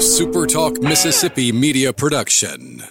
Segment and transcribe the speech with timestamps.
[0.00, 2.82] SuperTalk Mississippi media production.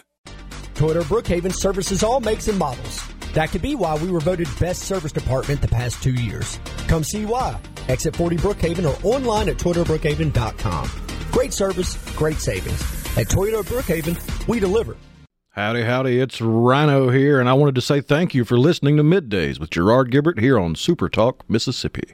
[0.76, 3.04] Toyota Brookhaven services all makes and models.
[3.34, 6.60] That could be why we were voted best service department the past two years.
[6.88, 7.60] Come see why.
[7.88, 10.92] Exit 40 Brookhaven or online at ToyotaBrookhaven.com.
[11.32, 12.80] Great service, great savings.
[13.18, 14.96] At Toyota Brookhaven, we deliver.
[15.50, 19.04] Howdy, howdy, it's Rhino here, and I wanted to say thank you for listening to
[19.04, 22.14] Middays with Gerard Gibert here on Super Talk, Mississippi.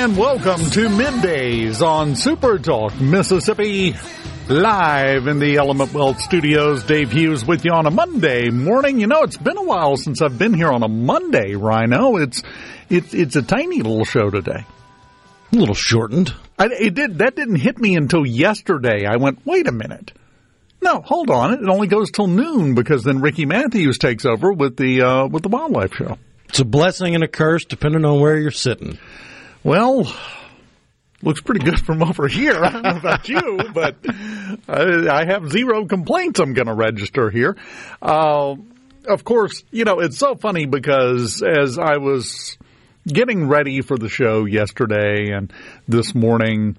[0.00, 3.94] And welcome to Middays on Super Talk Mississippi.
[4.48, 8.98] Live in the Element Wealth Studios, Dave Hughes with you on a Monday morning.
[8.98, 12.16] You know, it's been a while since I've been here on a Monday, Rhino.
[12.16, 12.42] It's
[12.88, 14.64] it's it's a tiny little show today.
[15.52, 16.34] A little shortened.
[16.58, 19.04] I, it did that didn't hit me until yesterday.
[19.04, 20.12] I went, wait a minute.
[20.80, 21.52] No, hold on.
[21.52, 25.42] It only goes till noon because then Ricky Matthews takes over with the uh, with
[25.42, 26.16] the wildlife show.
[26.48, 28.98] It's a blessing and a curse depending on where you're sitting.
[29.62, 30.10] Well,
[31.22, 32.56] looks pretty good from over here.
[32.64, 33.96] I don't know about you, but
[34.68, 36.40] I, I have zero complaints.
[36.40, 37.56] I'm going to register here.
[38.00, 38.56] Uh,
[39.06, 42.58] of course, you know it's so funny because as I was
[43.06, 45.52] getting ready for the show yesterday and
[45.88, 46.76] this morning,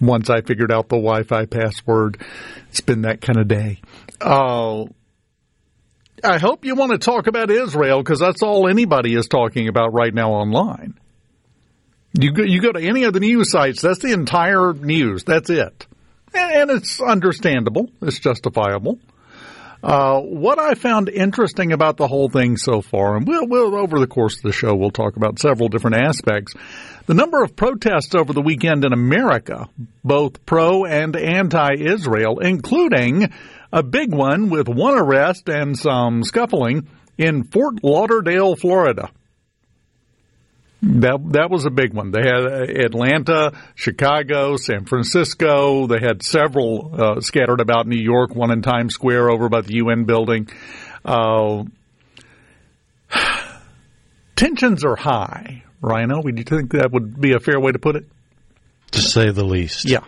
[0.00, 2.22] once I figured out the Wi-Fi password,
[2.70, 3.80] it's been that kind of day.
[4.20, 4.84] Uh,
[6.24, 9.92] I hope you want to talk about Israel because that's all anybody is talking about
[9.92, 10.94] right now online.
[12.14, 15.24] You go, you go to any of the news sites, that's the entire news.
[15.24, 15.86] That's it.
[16.34, 17.90] And, it's understandable.
[18.00, 18.98] It's justifiable.
[19.82, 23.98] Uh, what I found interesting about the whole thing so far, and we'll, we'll, over
[23.98, 26.54] the course of the show, we'll talk about several different aspects.
[27.06, 29.68] The number of protests over the weekend in America,
[30.04, 33.32] both pro and anti-Israel, including
[33.72, 36.86] a big one with one arrest and some scuffling
[37.18, 39.10] in Fort Lauderdale, Florida.
[40.82, 42.10] That that was a big one.
[42.10, 42.44] They had
[42.84, 45.86] Atlanta, Chicago, San Francisco.
[45.86, 48.34] They had several uh, scattered about New York.
[48.34, 50.48] One in Times Square over by the UN building.
[51.04, 51.62] Uh,
[54.36, 55.62] tensions are high.
[55.80, 58.04] Rhino, would you think that would be a fair way to put it?
[58.92, 59.88] To say the least.
[59.88, 60.04] Yeah.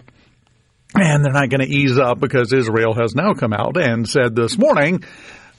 [0.97, 4.35] And they're not going to ease up because Israel has now come out and said
[4.35, 5.05] this morning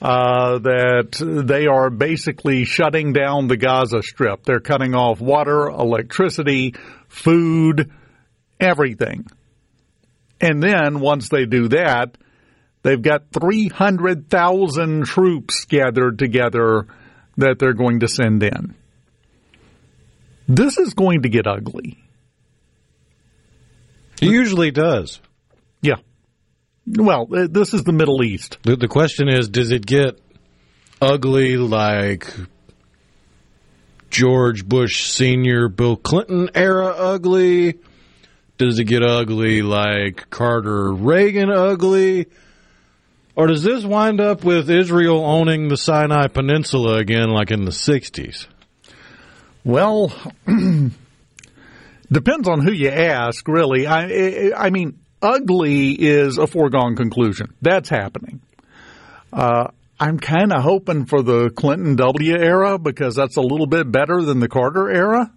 [0.00, 4.44] uh, that they are basically shutting down the Gaza Strip.
[4.44, 6.74] They're cutting off water, electricity,
[7.08, 7.90] food,
[8.60, 9.26] everything.
[10.40, 12.18] And then once they do that,
[12.82, 16.86] they've got 300,000 troops gathered together
[17.38, 18.74] that they're going to send in.
[20.48, 21.98] This is going to get ugly.
[24.20, 25.20] It usually does.
[26.86, 28.58] Well, uh, this is the Middle East.
[28.62, 30.20] The, the question is, does it get
[31.00, 32.32] ugly like
[34.10, 37.78] George Bush Senior, Bill Clinton era ugly?
[38.58, 42.26] Does it get ugly like Carter Reagan ugly?
[43.34, 47.70] Or does this wind up with Israel owning the Sinai Peninsula again like in the
[47.70, 48.46] 60s?
[49.62, 50.10] Well,
[52.10, 53.86] depends on who you ask, really.
[53.86, 57.54] I, I mean, ugly is a foregone conclusion.
[57.62, 58.40] That's happening.
[59.32, 59.68] Uh,
[59.98, 64.22] I'm kind of hoping for the Clinton W era because that's a little bit better
[64.22, 65.32] than the Carter era.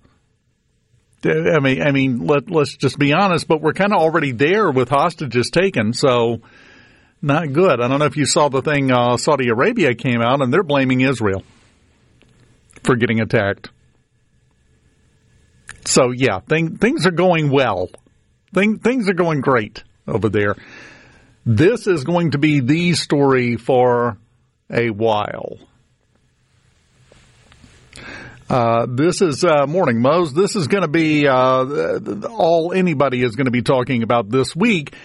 [1.25, 4.71] I mean, I mean, let let's just be honest, but we're kind of already there
[4.71, 6.41] with hostages taken, so
[7.21, 7.81] not good.
[7.81, 8.91] I don't know if you saw the thing.
[8.91, 11.43] Uh, Saudi Arabia came out and they're blaming Israel
[12.83, 13.69] for getting attacked.
[15.85, 17.89] So yeah, thing, things are going well.
[18.53, 20.55] Thing, things are going great over there.
[21.45, 24.17] This is going to be the story for
[24.69, 25.57] a while.
[28.49, 30.33] Uh, this is uh, Morning Mose.
[30.33, 31.99] This is going to be uh,
[32.29, 34.95] all anybody is going to be talking about this week.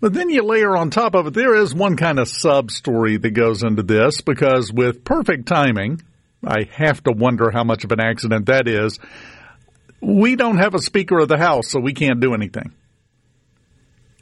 [0.00, 3.16] But then you layer on top of it, there is one kind of sub story
[3.16, 6.02] that goes into this because with perfect timing,
[6.44, 8.98] I have to wonder how much of an accident that is.
[10.00, 12.72] We don't have a Speaker of the House, so we can't do anything.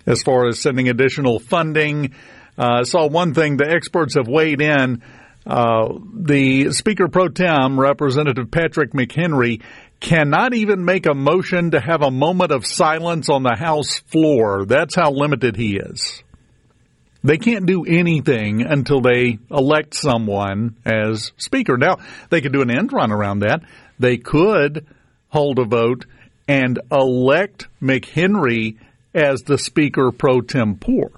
[0.06, 2.14] As far as sending additional funding,
[2.58, 5.02] uh, saw one thing the experts have weighed in.
[5.46, 9.62] Uh, the Speaker pro tem, Representative Patrick McHenry,
[10.00, 14.64] cannot even make a motion to have a moment of silence on the House floor.
[14.64, 16.22] That's how limited he is.
[17.22, 21.76] They can't do anything until they elect someone as Speaker.
[21.76, 21.98] Now,
[22.30, 23.60] they could do an end run around that.
[23.98, 24.86] They could
[25.28, 26.06] hold a vote
[26.48, 28.78] and elect McHenry
[29.14, 31.12] as the Speaker pro tempore.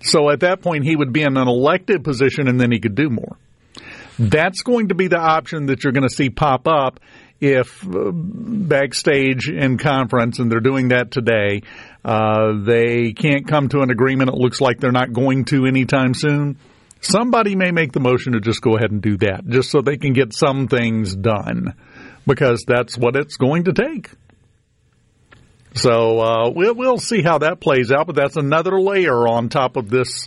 [0.00, 2.94] So at that point, he would be in an elected position and then he could
[2.94, 3.36] do more.
[4.18, 7.00] That's going to be the option that you're going to see pop up
[7.40, 11.62] if uh, backstage in conference, and they're doing that today,
[12.04, 14.30] uh, they can't come to an agreement.
[14.30, 16.58] It looks like they're not going to anytime soon.
[17.00, 19.96] Somebody may make the motion to just go ahead and do that, just so they
[19.96, 21.74] can get some things done,
[22.26, 24.10] because that's what it's going to take.
[25.78, 29.76] So uh, we'll we'll see how that plays out, but that's another layer on top
[29.76, 30.26] of this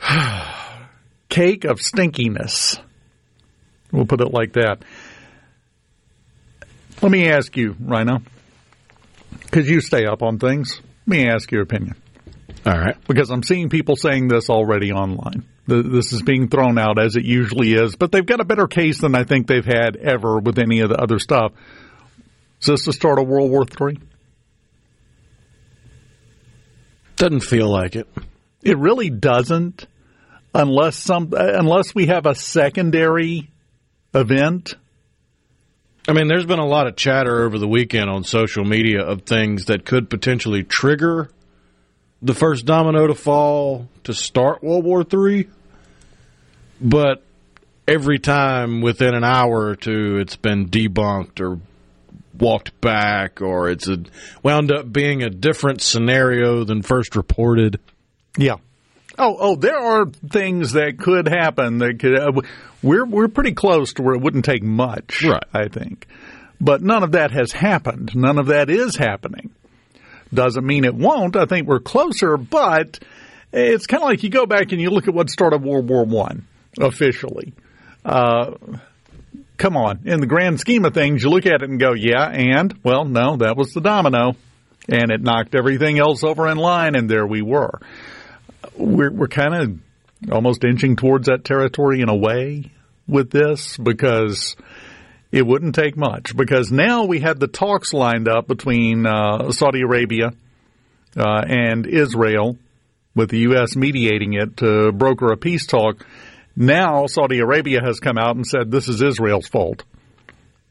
[1.28, 2.78] cake of stinkiness.
[3.92, 4.82] We'll put it like that.
[7.00, 8.20] Let me ask you, Rhino,
[9.42, 10.80] because you stay up on things.
[11.06, 11.94] Let me ask your opinion.
[12.66, 12.96] All right.
[13.06, 15.44] Because I'm seeing people saying this already online.
[15.66, 19.00] This is being thrown out as it usually is, but they've got a better case
[19.00, 21.52] than I think they've had ever with any of the other stuff.
[22.60, 23.98] Is this the start of World War III?
[27.16, 28.08] Doesn't feel like it.
[28.62, 29.86] It really doesn't,
[30.54, 33.50] unless some unless we have a secondary
[34.14, 34.74] event
[36.08, 39.22] I mean, there's been a lot of chatter over the weekend on social media of
[39.22, 41.30] things that could potentially trigger
[42.22, 45.48] the first domino to fall to start World War III.
[46.80, 47.24] But
[47.88, 51.58] every time within an hour or two, it's been debunked or
[52.40, 53.98] walked back, or it's a,
[54.42, 57.80] wound up being a different scenario than first reported.
[58.36, 58.56] Yeah.
[59.18, 62.18] Oh, oh, there are things that could happen that could.
[62.18, 62.42] Uh,
[62.82, 65.42] we're we're pretty close to where it wouldn't take much, right?
[65.54, 66.06] I think,
[66.60, 68.14] but none of that has happened.
[68.14, 69.50] None of that is happening.
[70.34, 71.36] Doesn't mean it won't.
[71.36, 72.98] I think we're closer, but
[73.52, 76.04] it's kind of like you go back and you look at what started World War
[76.04, 76.46] One
[76.78, 77.54] officially.
[78.04, 78.52] Uh,
[79.56, 82.28] come on, in the grand scheme of things, you look at it and go, yeah,
[82.28, 84.36] and well, no, that was the domino,
[84.88, 87.80] and it knocked everything else over in line, and there we were
[88.76, 92.70] we're we're kind of almost inching towards that territory in a way
[93.06, 94.56] with this because
[95.30, 99.82] it wouldn't take much because now we had the talks lined up between uh, Saudi
[99.82, 100.32] Arabia
[101.16, 102.56] uh, and Israel
[103.14, 103.76] with the U.S.
[103.76, 106.06] mediating it to broker a peace talk.
[106.56, 109.84] Now Saudi Arabia has come out and said this is Israel's fault,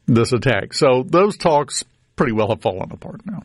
[0.06, 0.74] this attack.
[0.74, 1.84] So those talks
[2.16, 3.44] pretty well have fallen apart now.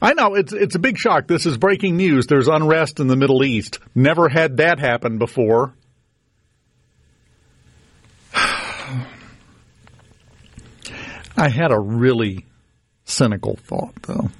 [0.00, 1.28] I know it's it's a big shock.
[1.28, 2.26] This is breaking news.
[2.26, 3.78] There's unrest in the Middle East.
[3.94, 5.74] Never had that happen before.
[8.34, 9.06] I
[11.48, 12.46] had a really
[13.04, 14.30] cynical thought though.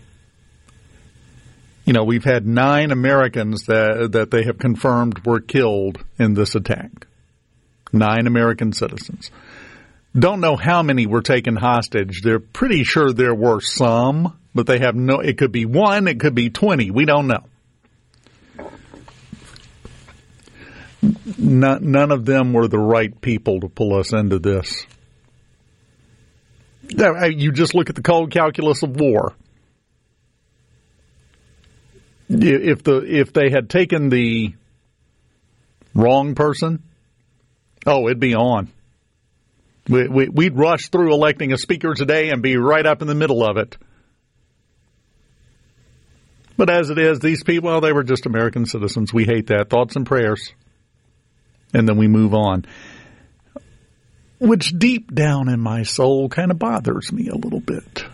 [1.85, 6.57] You know, we've had nine Americans that that they have confirmed were killed in this
[6.57, 7.07] attack.
[7.93, 9.31] Nine American citizens.
[10.19, 12.23] Don't know how many were taken hostage.
[12.23, 16.21] They're pretty sure there were some but they have no, it could be one, it
[16.21, 16.91] could be 20.
[16.91, 17.45] We don't know.
[21.37, 24.87] None, of them were the right people to pull us into this.
[26.89, 29.35] You just look at the cold calculus of war.
[32.29, 34.55] If the if they had taken the
[35.95, 36.83] wrong person,
[37.87, 38.69] oh, it'd be on.
[39.89, 43.15] We, we, we'd rush through electing a speaker today and be right up in the
[43.15, 43.77] middle of it.
[46.57, 49.13] But as it is, these people, well, they were just American citizens.
[49.13, 49.71] We hate that.
[49.71, 50.53] Thoughts and prayers.
[51.75, 52.65] And then we move on.
[54.39, 58.05] Which deep down in my soul kind of bothers me a little bit.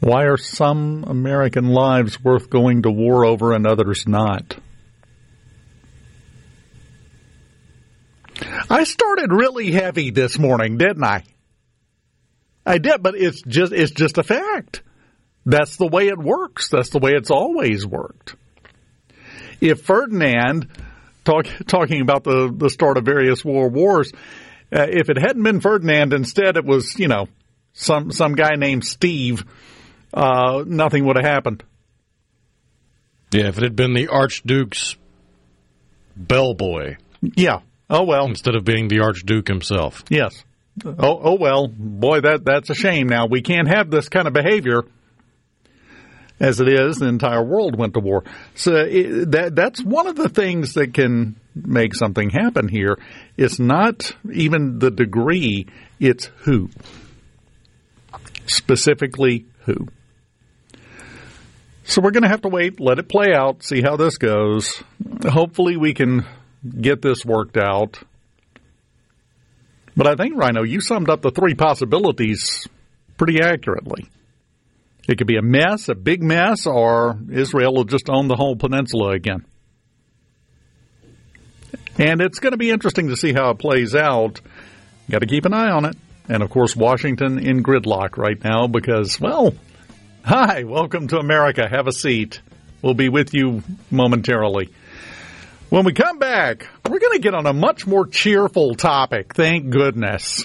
[0.00, 4.56] Why are some American lives worth going to war over and others not?
[8.70, 11.24] I started really heavy this morning, didn't I?
[12.64, 14.82] I did, but it's just it's just a fact.
[15.44, 16.68] That's the way it works.
[16.68, 18.36] That's the way it's always worked.
[19.60, 20.68] If Ferdinand,
[21.24, 24.12] talk, talking about the, the start of various world wars,
[24.72, 27.26] uh, if it hadn't been Ferdinand, instead it was, you know,
[27.72, 29.44] some, some guy named Steve,
[30.14, 31.62] uh, nothing would have happened.
[33.32, 34.96] Yeah, if it had been the Archduke's
[36.16, 37.60] bellboy Yeah.
[37.92, 38.26] Oh well.
[38.26, 40.02] instead of being the Archduke himself.
[40.08, 40.44] Yes.
[40.84, 43.06] Oh, oh well, boy, that that's a shame.
[43.06, 44.84] Now we can't have this kind of behavior.
[46.40, 48.24] As it is, the entire world went to war.
[48.54, 52.98] So it, that that's one of the things that can make something happen here.
[53.36, 55.66] It's not even the degree;
[56.00, 56.70] it's who.
[58.46, 59.88] Specifically, who.
[61.84, 64.82] So we're going to have to wait, let it play out, see how this goes.
[65.24, 66.24] Hopefully, we can
[66.80, 67.98] get this worked out.
[69.96, 72.66] But I think, Rhino, you summed up the three possibilities
[73.16, 74.08] pretty accurately.
[75.08, 78.56] It could be a mess, a big mess, or Israel will just own the whole
[78.56, 79.44] peninsula again.
[81.98, 84.40] And it's going to be interesting to see how it plays out.
[85.10, 85.96] Got to keep an eye on it.
[86.28, 89.54] And of course, Washington in gridlock right now because, well,
[90.24, 91.68] hi, welcome to America.
[91.68, 92.40] Have a seat.
[92.80, 94.70] We'll be with you momentarily.
[95.72, 99.70] When we come back, we're going to get on a much more cheerful topic, thank
[99.70, 100.44] goodness.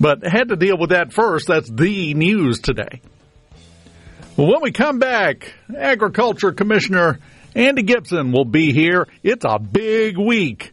[0.00, 1.48] But had to deal with that first.
[1.48, 3.02] That's the news today.
[4.34, 7.18] Well, when we come back, Agriculture Commissioner
[7.54, 9.08] Andy Gipson will be here.
[9.22, 10.72] It's a big week.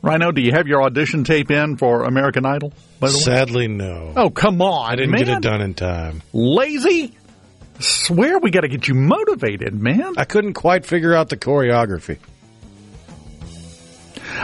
[0.00, 2.72] Rhino, do you have your audition tape in for American Idol?
[3.00, 3.22] By the way?
[3.22, 4.12] Sadly, no.
[4.16, 4.92] Oh, come on.
[4.92, 5.24] I didn't man.
[5.24, 6.22] get it done in time.
[6.32, 7.12] Lazy?
[7.80, 10.14] Swear we got to get you motivated, man.
[10.16, 12.18] I couldn't quite figure out the choreography.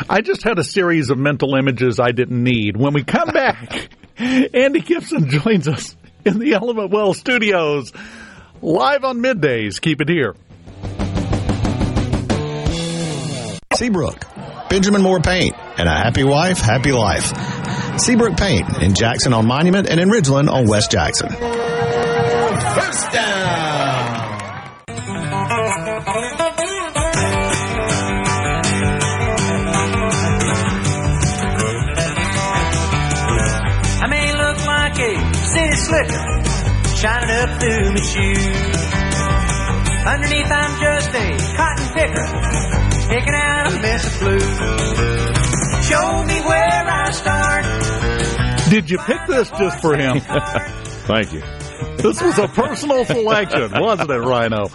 [0.09, 2.77] I just had a series of mental images I didn't need.
[2.77, 7.93] When we come back, Andy Gipson joins us in the Element Wealth studios,
[8.61, 9.81] live on middays.
[9.81, 10.35] Keep it here.
[13.75, 14.25] Seabrook,
[14.69, 17.33] Benjamin Moore Paint, and a happy wife, happy life.
[17.99, 21.29] Seabrook Paint in Jackson on Monument and in Ridgeland on West Jackson.
[21.31, 23.88] First down.
[35.89, 36.25] Slicker
[37.01, 38.79] shining up through my shoes.
[40.05, 42.29] Underneath, I'm just a cotton picker
[43.09, 44.49] picking out a mess of blues.
[45.89, 47.65] Show me where I start.
[48.71, 50.21] Did you pick this just for him?
[51.09, 51.43] Thank you.
[51.99, 54.69] This was a personal selection, wasn't it, Rhino?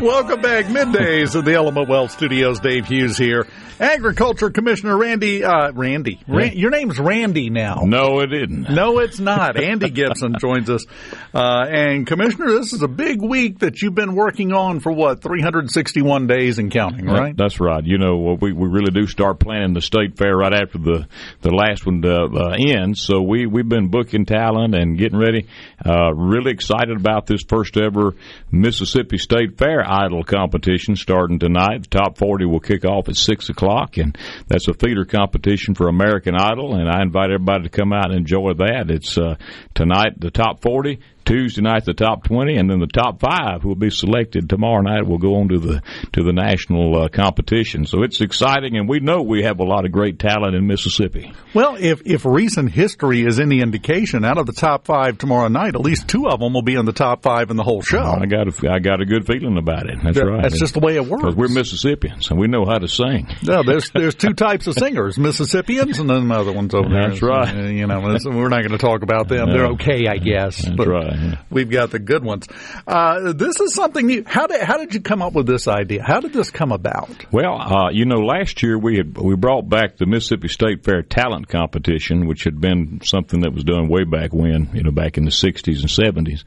[0.00, 2.60] Welcome back, middays at the Element Wealth Studios.
[2.60, 3.48] Dave Hughes here.
[3.78, 7.82] Agriculture Commissioner Randy, uh, Randy, Ran- your name's Randy now.
[7.84, 8.70] No, it didn't.
[8.70, 9.60] No, it's not.
[9.62, 10.86] Andy Gipson joins us.
[11.34, 15.20] Uh, and Commissioner, this is a big week that you've been working on for what,
[15.20, 17.36] 361 days and counting, right?
[17.36, 17.84] That's right.
[17.84, 21.06] You know, we, we really do start planning the state fair right after the,
[21.42, 23.02] the last one uh, uh, ends.
[23.02, 25.48] So we, we've been booking talent and getting ready.
[25.84, 28.14] Uh, really excited about this first ever
[28.50, 31.82] Mississippi State Fair Idol competition starting tonight.
[31.82, 34.16] The top 40 will kick off at 6 o'clock, and
[34.46, 36.74] that's a feeder competition for American Idol.
[36.74, 38.90] And I invite everybody to come out and enjoy that.
[38.90, 39.36] It's uh,
[39.74, 41.00] tonight, the top 40.
[41.26, 45.06] Tuesday night the top 20 and then the top 5 will be selected tomorrow night
[45.06, 49.00] will go on to the to the national uh, competition so it's exciting and we
[49.00, 53.24] know we have a lot of great talent in Mississippi Well, if, if recent history
[53.26, 56.52] is any indication, out of the top five tomorrow night, at least two of them
[56.54, 58.02] will be in the top five in the whole show.
[58.02, 60.74] I got a, I got a good feeling about it that's That- right that's just
[60.74, 61.34] the way it works.
[61.34, 65.18] we're Mississippians and we know how to sing No, there's there's two types of singers,
[65.18, 67.08] Mississippians and then the other ones over there.
[67.10, 67.54] That's right.
[67.72, 69.48] You know, we're not going to talk about them.
[69.50, 70.62] They're okay, I guess.
[70.62, 71.40] That's but right, yeah.
[71.50, 72.46] We've got the good ones.
[72.86, 74.24] Uh, this is something new.
[74.26, 76.02] How did how did you come up with this idea?
[76.02, 77.10] How did this come about?
[77.32, 81.02] Well, uh, you know, last year we had we brought back the Mississippi State Fair
[81.02, 85.18] talent competition, which had been something that was done way back when, you know, back
[85.18, 86.44] in the '60s and '70s.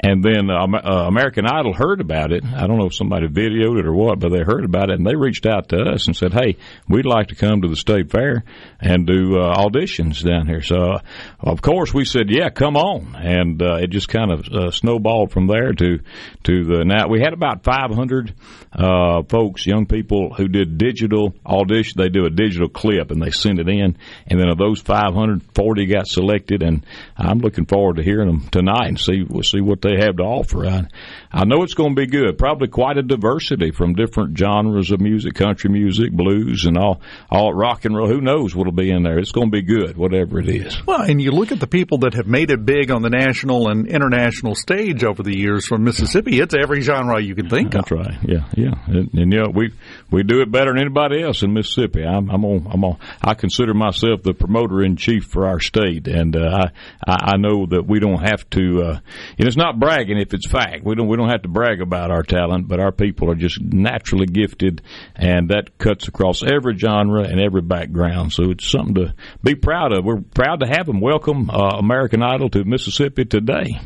[0.00, 2.44] And then uh, uh, American Idol heard about it.
[2.44, 5.06] I don't know if somebody videoed it or what, but they heard about it and
[5.06, 6.56] they reached out to us and said, "Hey,
[6.88, 8.44] we'd like to come to the state fair
[8.80, 11.00] and do uh, auditions down here." So, uh,
[11.40, 15.32] of course, we said, "Yeah, come on," and uh, it just kind of uh, snowballed
[15.32, 15.98] from there to
[16.44, 18.34] to the now we had about 500
[18.72, 21.94] uh, folks, young people who did digital audition.
[21.96, 23.96] They do a digital clip and they send it in,
[24.28, 26.86] and then of those 540 got selected, and
[27.16, 30.22] I'm looking forward to hearing them tonight and see we'll see what they have to
[30.22, 30.66] offer.
[30.66, 30.86] I,
[31.32, 32.38] I know it's going to be good.
[32.38, 37.52] Probably quite a diversity from different genres of music, country music, blues, and all all
[37.52, 38.08] rock and roll.
[38.08, 39.18] Who knows what'll be in there?
[39.18, 40.76] It's going to be good, whatever it is.
[40.86, 43.68] Well, and you look at the people that have made it big on the national
[43.68, 46.40] and international stage over the years from Mississippi.
[46.40, 47.98] It's every genre you can think That's of.
[47.98, 48.18] right.
[48.26, 48.74] Yeah, yeah.
[48.86, 49.72] And, and you know, we
[50.10, 52.02] we do it better than anybody else in Mississippi.
[52.02, 52.98] I'm I'm on I'm on.
[53.22, 56.66] I consider myself the promoter in chief for our state, and uh,
[57.06, 58.82] I I know that we don't have to.
[58.82, 59.00] Uh,
[59.38, 60.84] and it's not not bragging if it's fact.
[60.84, 63.60] We don't we don't have to brag about our talent, but our people are just
[63.60, 64.82] naturally gifted,
[65.14, 68.32] and that cuts across every genre and every background.
[68.32, 70.04] So it's something to be proud of.
[70.04, 71.00] We're proud to have them.
[71.00, 73.78] Welcome uh, American Idol to Mississippi today.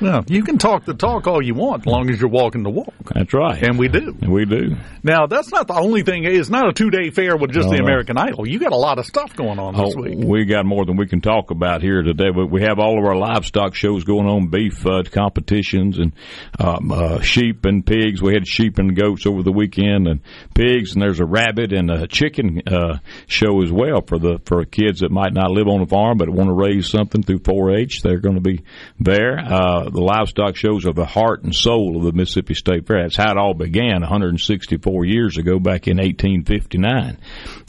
[0.00, 2.70] Well, you can talk the talk all you want, as long as you're walking the
[2.70, 2.94] walk.
[3.14, 4.16] That's right, And we do.
[4.20, 4.76] And we do.
[5.02, 6.24] Now, that's not the only thing.
[6.24, 7.84] It's not a two day fair with just No, the no.
[7.84, 8.48] American Idol.
[8.48, 10.18] You got a lot of stuff going on this Oh, week.
[10.18, 12.30] we got more than we can talk about here today.
[12.34, 16.12] But we have all of our livestock shows going on, beef uh, competitions, and
[16.58, 18.22] um, uh, sheep and pigs.
[18.22, 20.20] We had sheep and goats over the weekend, and
[20.54, 24.64] pigs, and there's a rabbit and a chicken uh, show as well for the for
[24.64, 28.02] kids that might not live on a farm but want to raise something through 4-H.
[28.02, 28.62] They're going to be
[28.98, 29.38] there.
[29.38, 33.02] Uh, the livestock shows are the heart and soul of the Mississippi State Fair.
[33.02, 37.18] That's how it all began 164 years ago, back in 1859,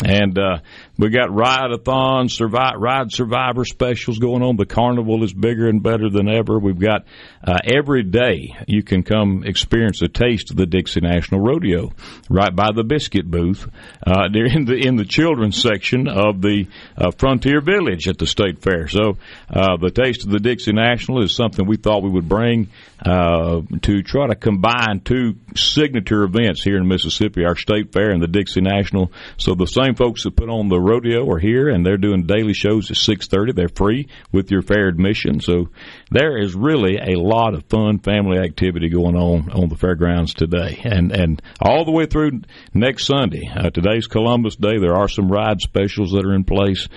[0.06, 0.60] and uh,
[1.02, 4.56] we got ride-a-thon, survive, ride survivor specials going on.
[4.56, 6.60] The carnival is bigger and better than ever.
[6.60, 7.06] We've got
[7.44, 11.92] uh, every day you can come experience a taste of the Dixie National Rodeo
[12.30, 13.68] right by the biscuit booth.
[14.06, 18.62] Uh, in the in the children's section of the uh, Frontier Village at the State
[18.62, 18.88] Fair.
[18.88, 19.18] So
[19.50, 22.70] uh, the taste of the Dixie National is something we thought we would bring
[23.04, 28.22] uh, to try to combine two signature events here in Mississippi: our State Fair and
[28.22, 29.12] the Dixie National.
[29.38, 32.54] So the same folks that put on the rodeo are here, and they're doing daily
[32.54, 33.54] shows at six thirty.
[33.54, 35.40] They're free with your fair admission.
[35.40, 35.70] So
[36.10, 40.82] there is really a lot of fun family activity going on on the fairgrounds today,
[40.84, 42.42] and and all the way through
[42.74, 43.50] next Sunday.
[43.54, 44.78] Uh, today's Columbus Day.
[44.80, 46.88] There are some ride specials that are in place.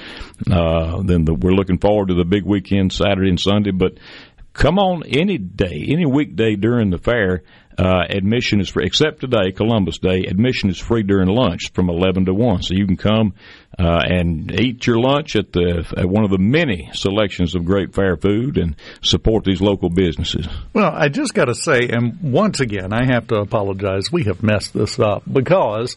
[0.50, 3.98] Uh, then the, we're looking forward to the big weekend Saturday and Sunday, but.
[4.56, 7.42] Come on any day, any weekday during the fair.
[7.76, 10.24] Uh, admission is free, except today, Columbus Day.
[10.28, 12.62] Admission is free during lunch from 11 to 1.
[12.62, 13.34] So you can come
[13.78, 17.92] uh, and eat your lunch at the at one of the many selections of great
[17.92, 20.46] fair food and support these local businesses.
[20.72, 24.12] Well, I just got to say, and once again, I have to apologize.
[24.12, 25.96] We have messed this up because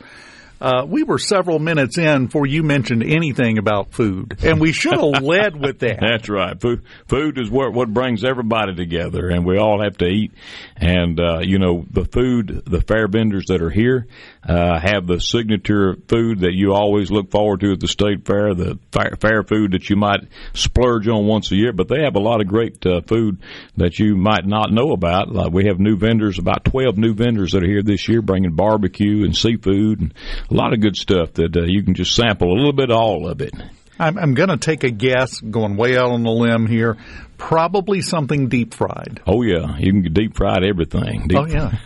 [0.60, 4.94] uh, we were several minutes in before you mentioned anything about food, and we should
[4.94, 6.00] have led with that.
[6.00, 6.60] That's right.
[6.60, 10.32] Food, food is what what brings everybody together, and we all have to eat.
[10.76, 14.08] And uh, you know, the food, the fair vendors that are here
[14.48, 18.54] uh, have the signature food that you always look forward to at the state fair.
[18.54, 20.22] The fair, food that you might
[20.54, 23.42] splurge on once a year, but they have a lot of great uh, food
[23.76, 25.32] that you might not know about.
[25.32, 28.56] Like we have new vendors, about twelve new vendors that are here this year, bringing
[28.56, 30.14] barbecue and seafood and
[30.50, 32.98] a lot of good stuff that uh, you can just sample a little bit of
[32.98, 33.54] all of it.
[34.00, 36.98] I'm, I'm going to take a guess, going way out on the limb here.
[37.38, 39.22] Probably something deep fried.
[39.28, 41.28] Oh yeah, you can deep fried everything.
[41.28, 41.72] Deep Oh, yeah.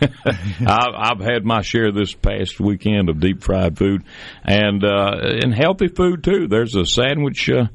[0.66, 4.02] I've, I've had my share this past weekend of deep fried food,
[4.44, 6.48] and uh, and healthy food too.
[6.48, 7.66] There's a sandwich uh,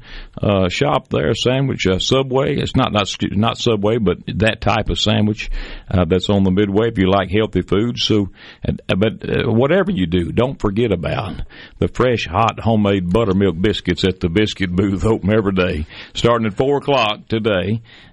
[0.42, 2.56] uh, shop there, sandwich uh, Subway.
[2.56, 5.48] It's not not not Subway, but that type of sandwich
[5.88, 6.88] uh, that's on the Midway.
[6.88, 8.30] If you like healthy food, so
[8.88, 11.42] but uh, whatever you do, don't forget about
[11.78, 15.04] the fresh, hot, homemade buttermilk biscuits at the biscuit booth.
[15.04, 17.67] Open every day, starting at four o'clock today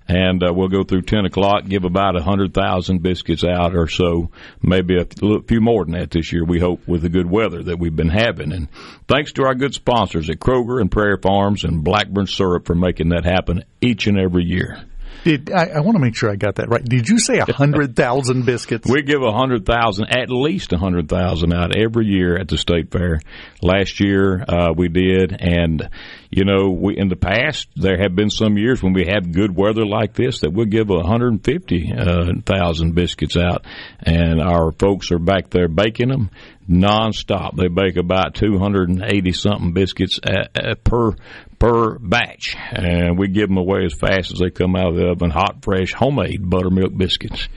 [0.07, 4.29] and uh, we'll go through 10 o'clock, give about a 100,000 biscuits out or so,
[4.61, 5.05] maybe a
[5.47, 8.09] few more than that this year, we hope, with the good weather that we've been
[8.09, 8.51] having.
[8.51, 8.67] And
[9.07, 13.09] thanks to our good sponsors at Kroger and Prairie Farms and Blackburn Syrup for making
[13.09, 14.85] that happen each and every year.
[15.25, 16.85] Did I, I want to make sure I got that right?
[16.85, 18.87] Did you say hundred thousand biscuits?
[18.87, 23.21] We give hundred thousand, at least hundred thousand out every year at the state fair.
[23.59, 25.89] Last year uh, we did, and
[26.29, 29.55] you know, we in the past there have been some years when we have good
[29.55, 33.65] weather like this that we'll give hundred and fifty uh, thousand biscuits out,
[34.03, 36.29] and our folks are back there baking them
[36.69, 37.55] nonstop.
[37.55, 41.13] They bake about two hundred and eighty something biscuits a, a per
[41.59, 45.07] per batch, and we give them away as fast as they come out of the
[45.07, 47.47] oven, hot, fresh, homemade buttermilk biscuits.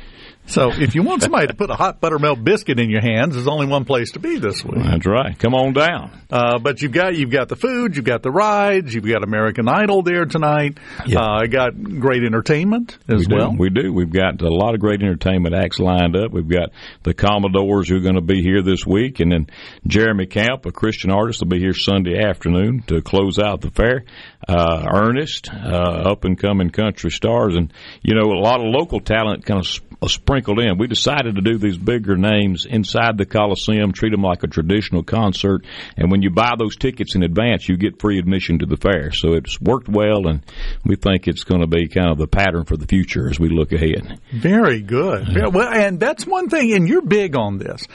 [0.49, 3.47] So if you want somebody to put a hot buttermilk biscuit in your hands, there's
[3.47, 4.83] only one place to be this week.
[4.83, 5.39] That's right.
[5.39, 6.11] Come on down.
[6.31, 9.69] Uh, but you've got you've got the food, you've got the rides, you've got American
[9.69, 10.79] Idol there tonight.
[11.07, 11.21] Yeah.
[11.21, 13.37] Uh, I got great entertainment as we do.
[13.37, 13.57] well.
[13.59, 13.93] We do.
[13.93, 16.33] We've got a lot of great entertainment acts lined up.
[16.33, 16.71] We've got
[17.03, 19.47] the Commodores who are going to be here this week, and then
[19.87, 24.05] Jeremy Camp, a Christian artist, will be here Sunday afternoon to close out the fair.
[24.49, 27.71] Uh, Ernest, uh, up and coming country stars, and
[28.03, 30.79] you know a lot of local talent kind of sp- uh, sprinkled in.
[30.79, 35.03] We decided to do these bigger names inside the Coliseum, treat them like a traditional
[35.03, 35.67] concert,
[35.99, 39.13] and when you buy those tickets in advance, you get free admission to the fair.
[39.13, 40.41] So it's worked well, and
[40.83, 43.51] we think it's going to be kind of the pattern for the future as we
[43.51, 44.19] look ahead.
[44.33, 45.29] Very good.
[45.29, 47.87] Yeah, well, and that's one thing, and you're big on this.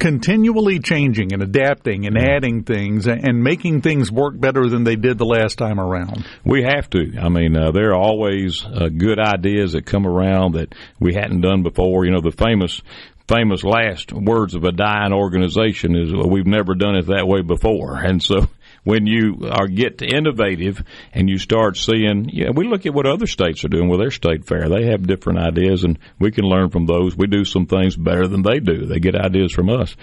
[0.00, 5.18] Continually changing and adapting and adding things and making things work better than they did
[5.18, 6.26] the last time around.
[6.44, 7.18] We have to.
[7.20, 11.42] I mean, uh, there are always uh, good ideas that come around that we hadn't
[11.42, 12.06] done before.
[12.06, 12.80] You know, the famous
[13.28, 17.42] famous last words of a dying organization is well, we've never done it that way
[17.42, 18.48] before and so
[18.84, 23.26] when you are get innovative and you start seeing, yeah, we look at what other
[23.26, 24.68] states are doing with their state fair.
[24.68, 27.16] They have different ideas, and we can learn from those.
[27.16, 28.86] We do some things better than they do.
[28.86, 29.94] They get ideas from us.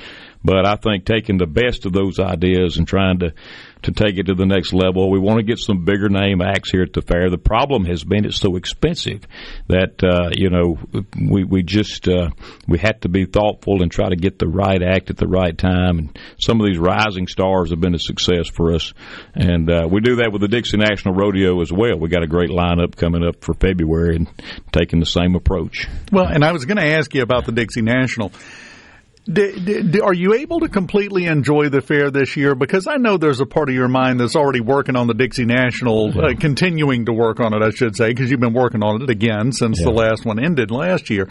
[0.48, 3.34] But I think taking the best of those ideas and trying to
[3.84, 5.12] to take it to the next level.
[5.12, 7.30] We want to get some bigger name acts here at the fair.
[7.30, 9.28] The problem has been it's so expensive
[9.68, 10.80] that uh, you know
[11.20, 12.30] we we just uh,
[12.66, 15.56] we had to be thoughtful and try to get the right act at the right
[15.56, 16.00] time.
[16.00, 18.94] And some of these rising stars have been a success for us,
[19.36, 22.00] and uh, we do that with the Dixie National Rodeo as well.
[22.00, 24.30] We got a great lineup coming up for February and
[24.72, 25.88] taking the same approach.
[26.10, 28.32] Well, and I was going to ask you about the Dixie National.
[29.30, 32.56] Are you able to completely enjoy the fair this year?
[32.56, 35.46] Because I know there's a part of your mind that's already working on the Dixie
[35.46, 39.02] National, uh, continuing to work on it, I should say, because you've been working on
[39.02, 39.86] it again since yeah.
[39.86, 41.28] the last one ended last year.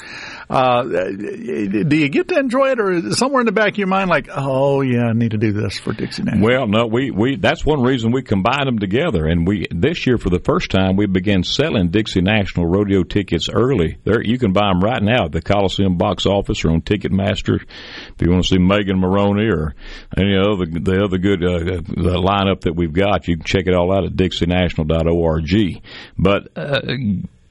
[0.51, 3.79] Uh, do you get to enjoy it, or is it somewhere in the back of
[3.79, 6.47] your mind like, oh yeah, I need to do this for Dixie National?
[6.47, 10.19] Well, no, we, we that's one reason we combined them together, and we this year
[10.19, 13.97] for the first time we began selling Dixie National rodeo tickets early.
[14.05, 17.65] There, you can buy them right now at the Coliseum box office or on Ticketmaster
[18.09, 19.75] if you want to see Megan Moroney or
[20.17, 23.75] any other the other good uh, the lineup that we've got, you can check it
[23.75, 25.83] all out at DixieNational.org.
[26.19, 26.81] But uh,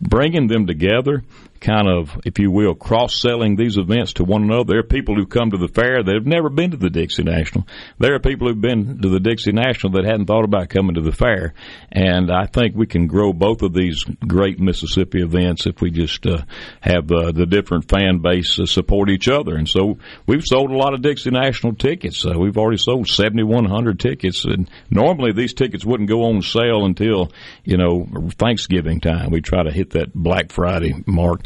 [0.01, 1.23] bringing them together
[1.65, 4.65] kind of, if you will, cross selling these events to one another.
[4.65, 7.23] There are people who come to the fair that have never been to the Dixie
[7.23, 7.65] National.
[7.97, 11.01] There are people who've been to the Dixie National that hadn't thought about coming to
[11.01, 11.55] the fair.
[11.91, 16.25] And I think we can grow both of these great Mississippi events if we just
[16.27, 16.43] uh,
[16.81, 19.55] have uh, the different fan base uh, support each other.
[19.55, 19.97] And so
[20.27, 22.23] we've sold a lot of Dixie National tickets.
[22.23, 24.45] Uh, we've already sold 7,100 tickets.
[24.45, 27.31] And normally these tickets wouldn't go on sale until,
[27.63, 29.31] you know, Thanksgiving time.
[29.31, 31.41] We try to hit that Black Friday mark.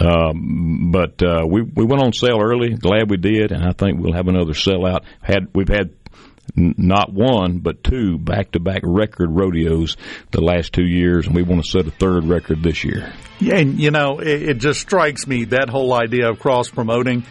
[0.00, 2.74] Um, but uh, we we went on sale early.
[2.74, 5.04] Glad we did, and I think we'll have another sellout.
[5.22, 5.94] Had we've had
[6.54, 9.96] not one but two back-to-back record rodeos
[10.30, 13.12] the last two years, and we want to set a third record this year.
[13.38, 17.24] Yeah, and you know, it, it just strikes me that whole idea of cross promoting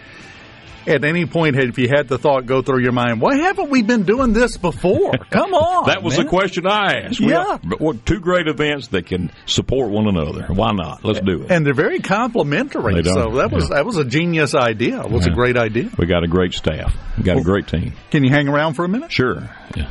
[0.88, 3.82] at any point if you had the thought go through your mind, why haven't we
[3.82, 5.12] been doing this before?
[5.30, 5.88] Come on.
[5.88, 6.26] that was man.
[6.26, 7.20] the question I asked.
[7.20, 7.58] Yeah.
[7.58, 10.48] Have, two great events that can support one another.
[10.48, 11.04] Why not?
[11.04, 11.52] Let's do it.
[11.52, 13.04] And they're very complimentary.
[13.04, 13.76] So that was yeah.
[13.76, 15.02] that was a genius idea.
[15.02, 15.34] It was yeah.
[15.34, 15.90] a great idea.
[15.98, 16.96] We got a great staff.
[17.18, 17.94] We got well, a great team.
[18.12, 19.12] Can you hang around for a minute?
[19.12, 19.50] Sure.
[19.76, 19.90] Yeah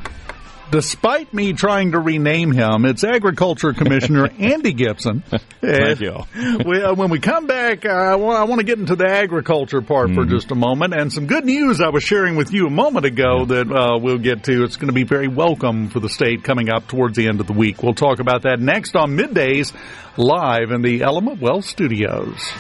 [0.71, 5.23] despite me trying to rename him, it's Agriculture Commissioner Andy Gipson.
[5.61, 6.25] Thank you.
[6.67, 9.09] we, uh, when we come back, uh, I, want, I want to get into the
[9.09, 10.15] agriculture part mm.
[10.15, 10.31] for mm-hmm.
[10.31, 13.45] just a moment, and some good news I was sharing with you a moment ago
[13.47, 14.65] that uh, we'll get to.
[14.65, 17.47] It's going to be very welcome for the state coming up towards the end of
[17.47, 17.83] the week.
[17.83, 19.73] We'll talk about that next on middays
[20.17, 22.53] live in the Element Wealth Studios.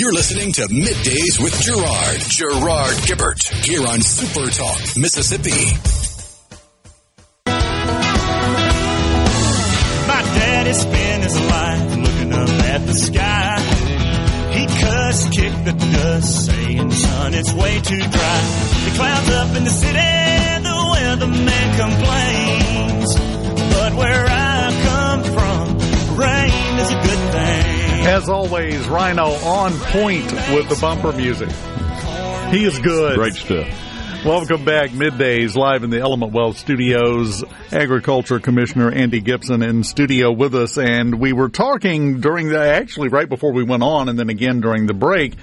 [0.00, 2.20] You're listening to Middays with Gerard.
[2.20, 3.66] Gerard Gibert.
[3.66, 5.76] Here on Super Talk, Mississippi.
[10.08, 13.60] My daddy spent his life looking up at the sky.
[14.54, 18.40] He cussed, kicked the dust, saying, son, it's way too dry.
[18.86, 23.16] The clouds up in the city, the weatherman complains.
[23.74, 25.78] But where I come from,
[26.16, 27.59] rain is a good thing.
[28.02, 31.50] As always, Rhino on point with the bumper music.
[32.50, 33.16] He is good.
[33.16, 33.68] Great stuff.
[34.24, 37.44] Welcome back, middays live in the Element Wealth Studios.
[37.70, 43.08] Agriculture Commissioner Andy Gipson in studio with us, and we were talking during the actually
[43.08, 45.34] right before we went on, and then again during the break.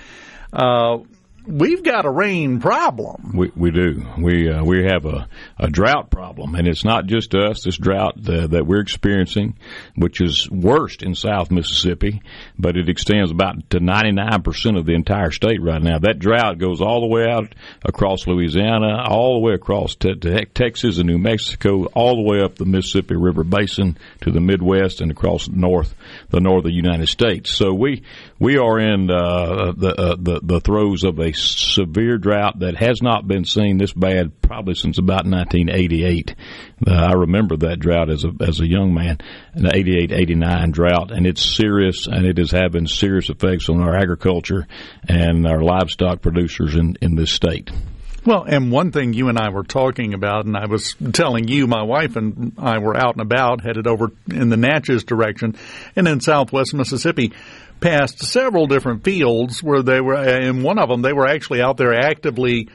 [0.51, 0.99] Uh,
[1.47, 3.31] we've got a rain problem.
[3.33, 4.05] We we do.
[4.17, 7.63] We uh, we have a, a drought problem, and it's not just us.
[7.63, 9.57] This drought uh, that we're experiencing,
[9.95, 12.21] which is worst in South Mississippi,
[12.57, 15.99] but it extends about to ninety nine percent of the entire state right now.
[15.99, 20.45] That drought goes all the way out across Louisiana, all the way across te- te-
[20.53, 25.01] Texas and New Mexico, all the way up the Mississippi River Basin to the Midwest
[25.01, 25.95] and across north
[26.29, 27.51] the northern United States.
[27.51, 28.03] So we
[28.39, 33.01] we are in uh, the, uh, the the throes of a severe drought that has
[33.01, 36.35] not been seen this bad probably since about 1988.
[36.85, 39.17] Uh, I remember that drought as a as a young man,
[39.53, 43.95] an 88 89 drought, and it's serious and it is having serious effects on our
[43.95, 44.67] agriculture
[45.07, 47.71] and our livestock producers in in this state.
[48.27, 51.65] Well, and one thing you and I were talking about, and I was telling you,
[51.65, 55.55] my wife and I were out and about, headed over in the Natchez direction,
[55.95, 57.31] and in southwest Mississippi,
[57.79, 61.61] past several different fields where they were, uh, in one of them, they were actually
[61.61, 62.69] out there actively.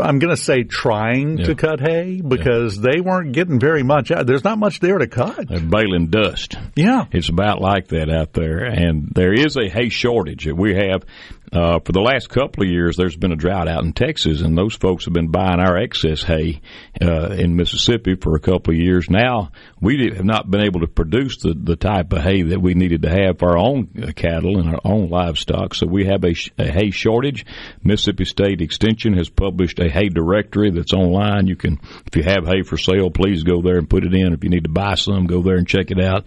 [0.00, 1.46] I'm going to say trying Yeah.
[1.46, 4.26] to cut hay because they weren't getting very much out.
[4.26, 5.48] There's not much there to cut.
[5.48, 6.56] They're baling dust.
[6.76, 7.06] Yeah.
[7.10, 10.46] It's about like that out there, and there is a hay shortage.
[10.46, 11.04] We have
[11.52, 12.96] uh, for the last couple of years.
[12.96, 16.22] There's been a drought out in Texas, and those folks have been buying our excess
[16.22, 16.60] hay
[17.00, 19.52] uh, in Mississippi for a couple of years now.
[19.80, 23.02] We have not been able to produce the, the type of hay that we needed
[23.02, 25.74] to have for our own uh, cattle and our own livestock.
[25.74, 27.46] So we have a, a hay shortage.
[27.82, 31.46] Mississippi State Extension has published a hay directory that's online.
[31.46, 34.32] You can, if you have hay for sale, please go there and put it in.
[34.32, 36.24] If you need to buy some, go there and check it out.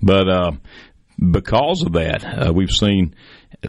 [0.00, 0.52] But uh,
[1.18, 3.14] because of that, uh, we've seen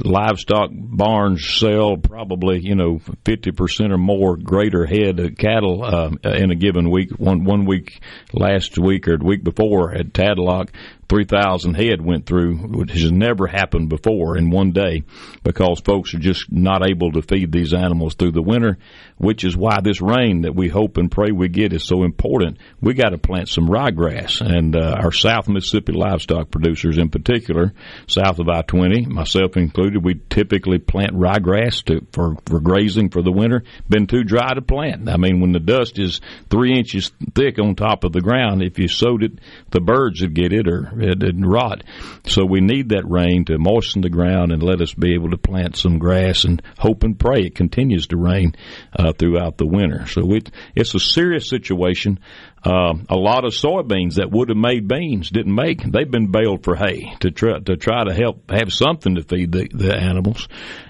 [0.02, 6.10] livestock barns sell probably you know fifty percent or more greater head of cattle uh,
[6.24, 7.12] in a given week.
[7.12, 8.02] One one week
[8.34, 10.70] last week or the week before at Tadlock,
[11.10, 15.04] three thousand head went through, which has never happened before in one day,
[15.44, 18.78] because folks are just not able to feed these animals through the winter.
[19.18, 22.58] Which is why this rain that we hope and pray we get is so important.
[22.82, 27.74] We got to plant some ryegrass, and uh, our South Mississippi livestock producers, in particular,
[28.08, 33.22] south of I twenty, myself included, we typically plant ryegrass to, for for grazing for
[33.22, 33.64] the winter.
[33.88, 35.08] Been too dry to plant.
[35.08, 38.80] I mean, when the dust is three inches thick on top of the ground, if
[38.80, 39.34] you sowed it,
[39.70, 41.84] the birds would get it or it'd rot.
[42.26, 45.38] So we need that rain to moisten the ground and let us be able to
[45.38, 48.56] plant some grass and hope and pray it continues to rain
[48.98, 50.08] uh, throughout the winter.
[50.08, 52.20] So it, it's a serious situation.
[52.66, 55.84] Um, a lot of soybeans that would have made beans didn't make.
[55.84, 59.52] They've been baled for hay to try to try to help have something to feed
[59.52, 60.48] the, the animals.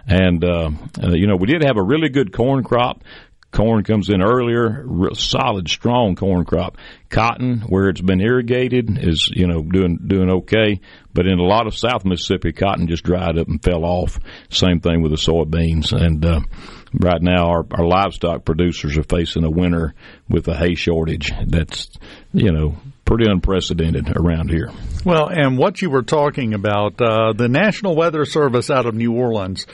[0.08, 0.70] And uh,
[1.02, 3.04] uh, you know, we did have a really good corn crop.
[3.54, 6.78] Corn comes in earlier, solid, strong corn crop.
[7.10, 10.82] Cotton, where it's been irrigated, is you know doing doing okay.
[11.13, 14.20] But in a lot of South Mississippi, cotton just dried up and fell off.
[14.50, 15.94] Same thing with the soybeans.
[15.94, 16.39] And uh,
[17.00, 19.94] right now, our, our livestock producers are facing a winter
[20.28, 21.32] with a hay shortage.
[21.46, 21.92] That's
[22.34, 24.72] you know pretty unprecedented around here.
[25.06, 29.13] Well, and what you were talking about, uh, the National Weather Service out of New
[29.13, 29.68] Orleans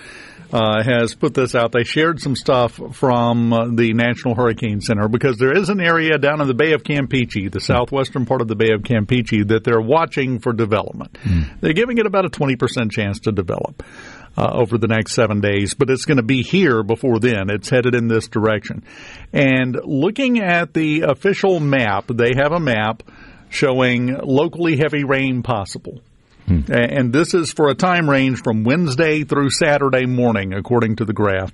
[0.51, 1.71] uh, has put this out.
[1.71, 6.17] They shared some stuff from uh, the National Hurricane Center because there is an area
[6.17, 9.63] down in the Bay of Campeche, the southwestern part of the Bay of Campeche, that
[9.63, 11.17] they're watching for development.
[11.61, 13.83] They're giving it about a 20% chance to develop.
[14.37, 17.49] Uh, over the next seven days, but it's going to be here before then.
[17.49, 18.83] It's headed in this direction.
[19.33, 23.03] And looking at the official map, they have a map
[23.49, 25.99] showing locally heavy rain possible.
[26.49, 26.61] Hmm.
[26.71, 31.05] A- And this is for a time range from Wednesday through Saturday morning, according to
[31.05, 31.53] the graph.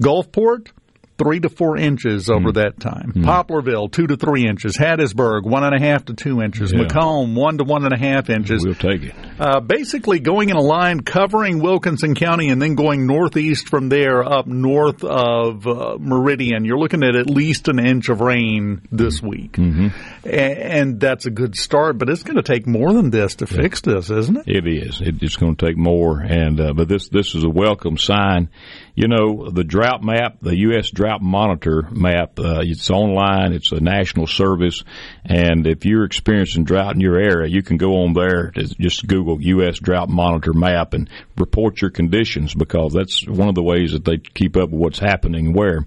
[0.00, 0.68] Gulfport,
[1.16, 3.12] three to four inches over that time.
[3.12, 4.76] Poplarville, two to three inches.
[4.76, 6.72] Hattiesburg, one and a half to two inches.
[6.72, 6.80] Yeah.
[6.80, 8.64] McComb, one to one and a half inches.
[8.64, 9.14] We'll take it.
[9.38, 14.24] Uh, basically going in a line covering Wilkinson County and then going northeast from there
[14.24, 16.64] up north of uh, Meridian.
[16.64, 19.52] You're looking at at least an inch of rain this week.
[19.52, 19.88] Mm-hmm.
[20.28, 23.80] and that's a good start, but it's going to take more than this to fix
[23.80, 24.44] this, isn't it?
[24.46, 25.00] It is.
[25.00, 28.48] It's going to take more, and uh, but this this is a welcome sign.
[28.96, 30.88] You know, the drought map, the U.S.
[30.88, 33.52] Drought Monitor map, uh, it's online.
[33.52, 34.84] It's a national service,
[35.24, 38.52] and if you're experiencing drought in your area, you can go on there.
[38.52, 39.80] To just Google U.S.
[39.80, 44.18] Drought Monitor map and report your conditions because that's one of the ways that they
[44.18, 45.86] keep up with what's happening where.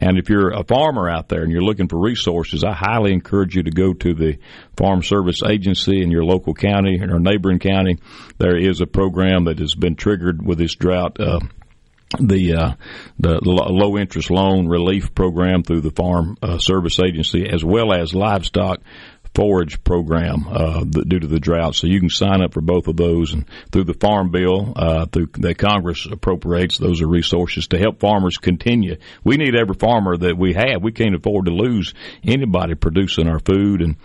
[0.00, 3.54] And if you're a farmer out there and you're looking for resources, I highly encourage
[3.54, 4.38] you to go to the
[4.76, 7.98] Farm Service Agency in your local county or neighboring county.
[8.38, 11.20] There is a program that has been triggered with this drought.
[11.20, 11.40] Uh,
[12.18, 12.74] the uh,
[13.18, 18.14] the low interest loan relief program through the Farm uh, Service Agency, as well as
[18.14, 18.80] livestock
[19.34, 21.74] forage program uh, due to the drought.
[21.74, 25.06] So you can sign up for both of those, and through the Farm Bill uh,
[25.06, 28.96] through that Congress appropriates, those are resources to help farmers continue.
[29.24, 30.82] We need every farmer that we have.
[30.82, 31.94] We can't afford to lose
[32.24, 33.96] anybody producing our food, and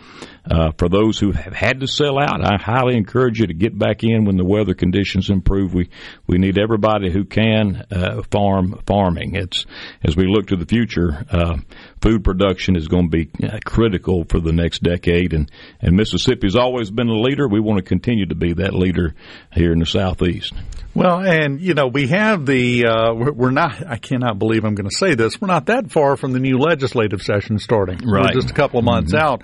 [0.50, 3.78] uh, for those who have had to sell out, I highly encourage you to get
[3.78, 5.74] back in when the weather conditions improve.
[5.74, 5.90] We
[6.26, 9.36] we need everybody who can uh, farm farming.
[9.36, 9.66] It's
[10.04, 11.58] as we look to the future, uh,
[12.02, 16.48] food production is going to be uh, critical for the next decade, and and Mississippi
[16.48, 17.48] has always been a leader.
[17.48, 19.16] We want to continue to be that leader
[19.54, 20.54] here in the southeast.
[20.94, 23.86] Well, and you know, we have the uh, we're, we're not.
[23.86, 25.40] I cannot believe I'm going to say this.
[25.40, 28.00] We're not that far from the new legislative session starting.
[28.00, 28.34] Right.
[28.34, 29.44] We're just a couple of months out.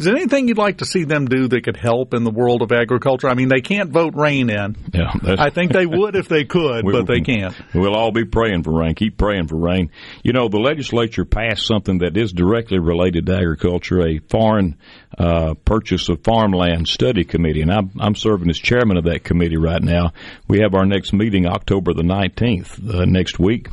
[0.00, 2.62] Is there anything you'd like to see them do that could help in the world
[2.62, 3.28] of agriculture?
[3.28, 4.74] I mean, they can't vote rain in.
[4.94, 7.54] Yeah, I think they would if they could, but they can't.
[7.74, 8.94] We'll all be praying for rain.
[8.94, 9.90] Keep praying for rain.
[10.22, 14.78] You know, the legislature passed something that is directly related to agriculture, a foreign
[15.18, 19.58] uh, purchase of farmland study committee, and I'm, I'm serving as chairman of that committee
[19.58, 20.14] right now.
[20.48, 23.68] We have our next meeting October the 19th uh, next week.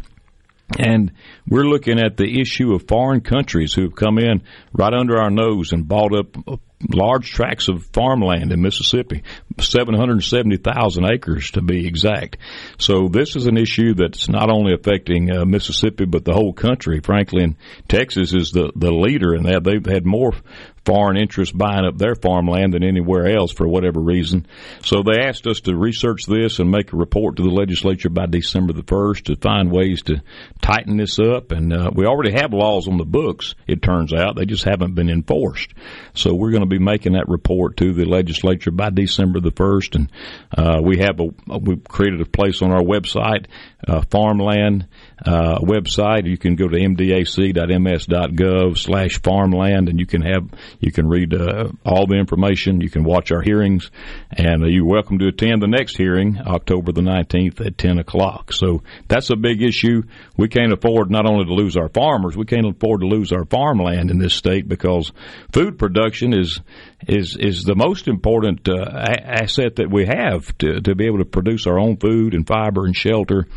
[0.77, 1.13] And
[1.47, 5.71] we're looking at the issue of foreign countries who've come in right under our nose
[5.71, 6.59] and bought up
[6.93, 9.23] large tracts of farmland in Mississippi,
[9.59, 12.37] 770,000 acres to be exact.
[12.77, 16.99] So this is an issue that's not only affecting uh, Mississippi but the whole country.
[16.99, 17.55] Frankly, and
[17.87, 19.63] Texas is the the leader in that.
[19.63, 20.33] They've had more
[20.87, 24.47] foreign interests buying up their farmland than anywhere else for whatever reason.
[24.83, 28.25] So they asked us to research this and make a report to the legislature by
[28.27, 30.21] December the 1st to find ways to
[30.61, 31.51] tighten this up.
[31.51, 34.37] And uh, we already have laws on the books, it turns out.
[34.37, 35.73] They just haven't been enforced.
[36.13, 39.95] So we're going to be making that report to the legislature by December the 1st.
[39.95, 40.11] And
[40.57, 43.45] uh, we have a, we've created a place on our website,
[43.85, 44.87] uh, farmland
[45.23, 46.25] uh, website.
[46.27, 47.17] You can go to mdac.ms.gov
[48.77, 52.81] slash farmland and you can have, you can read uh, all the information.
[52.81, 53.91] You can watch our hearings
[54.31, 58.51] and uh, you're welcome to attend the next hearing, October the 19th at 10 o'clock.
[58.53, 60.03] So that's a big issue.
[60.37, 63.45] We can't afford not only to lose our farmers, we can't afford to lose our
[63.45, 65.11] farmland in this state because
[65.51, 66.59] food production is
[67.05, 71.25] is is the most important uh, asset that we have to to be able to
[71.25, 73.47] produce our own food and fiber and shelter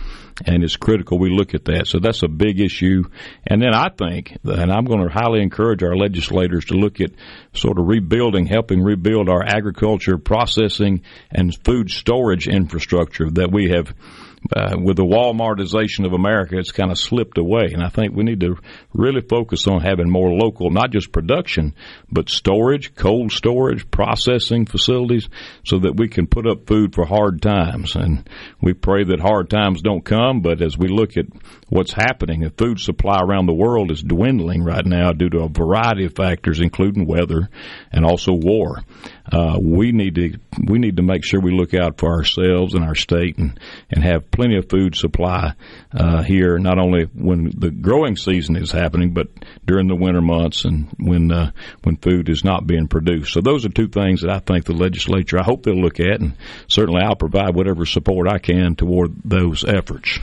[0.47, 1.87] and it's critical we look at that.
[1.87, 3.05] So that's a big issue.
[3.47, 7.11] And then I think, and I'm going to highly encourage our legislators to look at
[7.55, 13.95] sort of rebuilding, helping rebuild our agriculture, processing, and food storage infrastructure that we have.
[14.57, 18.25] Uh, with the Walmartization of America, it's kind of slipped away, and I think we
[18.25, 18.57] need to
[18.95, 21.75] really focus on having more local, not just production,
[22.11, 25.29] but storage, cold storage, processing facilities,
[25.65, 27.95] so that we can put up food for hard times.
[27.95, 28.29] And
[28.63, 31.27] we pray that hard times don't come, but as we look at
[31.69, 35.49] what's happening, the food supply around the world is dwindling right now due to a
[35.49, 37.51] variety of factors, including weather
[37.93, 38.79] and also war.
[39.33, 42.85] Uh, we need to we need to make sure we look out for ourselves and
[42.85, 43.59] our state and
[43.91, 45.53] and have plenty of food supply
[45.93, 49.29] uh, here, not only when the growing season is happening, but
[49.65, 51.51] during the winter months and when uh,
[51.83, 53.33] when food is not being produced.
[53.33, 56.21] So those are two things that I think the legislature I hope they'll look at,
[56.21, 56.37] and
[56.69, 60.19] certainly I'll provide whatever support I can toward those efforts.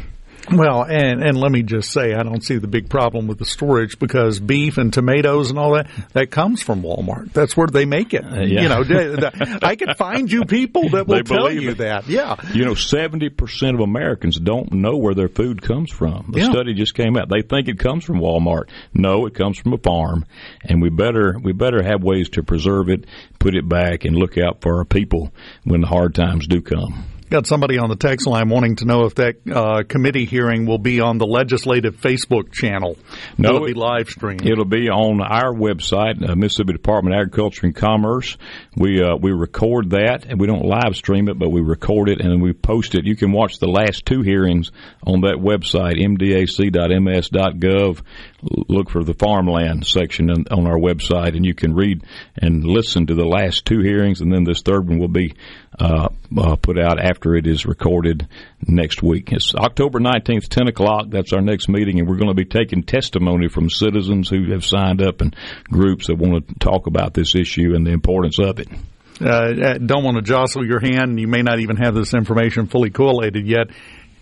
[0.52, 3.46] Well, and and let me just say, I don't see the big problem with the
[3.46, 7.34] storage because beef and tomatoes and all that that comes from Walmart.
[7.34, 8.24] That's where they make it.
[8.26, 8.62] Uh, yeah.
[8.62, 9.30] You know,
[9.62, 11.78] I can find you people that will tell you it.
[11.80, 12.08] that.
[12.08, 12.36] Yeah.
[12.54, 16.30] You know, 70% of Americans don't know where their food comes from.
[16.32, 16.52] The Yeah.
[16.52, 17.30] study just came out.
[17.30, 18.70] They think it comes from Walmart.
[18.94, 20.26] No, it comes from a farm.
[20.64, 23.06] And we better, we better have ways to preserve it,
[23.40, 25.34] put it back, and look out for our people
[25.64, 27.04] when the hard times do come.
[27.30, 30.78] Got somebody on the text line wanting to know if that uh, committee hearing will
[30.78, 32.98] be on the legislative Facebook channel.
[33.38, 34.46] No, it'll be live streamed?
[34.46, 38.38] It'll be on our website, uh, Mississippi Department of Agriculture and Commerce.
[38.78, 42.22] We uh, we record that, and we don't live stream it, but we record it
[42.22, 43.06] and then we post it.
[43.06, 44.72] You can watch the last two hearings
[45.04, 48.02] on that website, mdac.ms.gov.
[48.41, 52.04] Look for the farmland section on, our website, and you can read
[52.36, 55.34] and listen to the last two hearings, and then this third one will be
[55.80, 58.28] uh, uh, put out after it is recorded
[58.67, 59.32] next week.
[59.32, 61.08] It's October 19th, 10 o'clock.
[61.10, 64.63] That's our next meeting, and we're going to be taking testimony from citizens who have
[64.63, 68.60] signed up and groups that want to talk about this issue and the importance of
[68.60, 68.67] it.
[69.60, 72.67] uh, don't want to jostle your hand, and you may not even have this information
[72.67, 73.69] fully collated yet.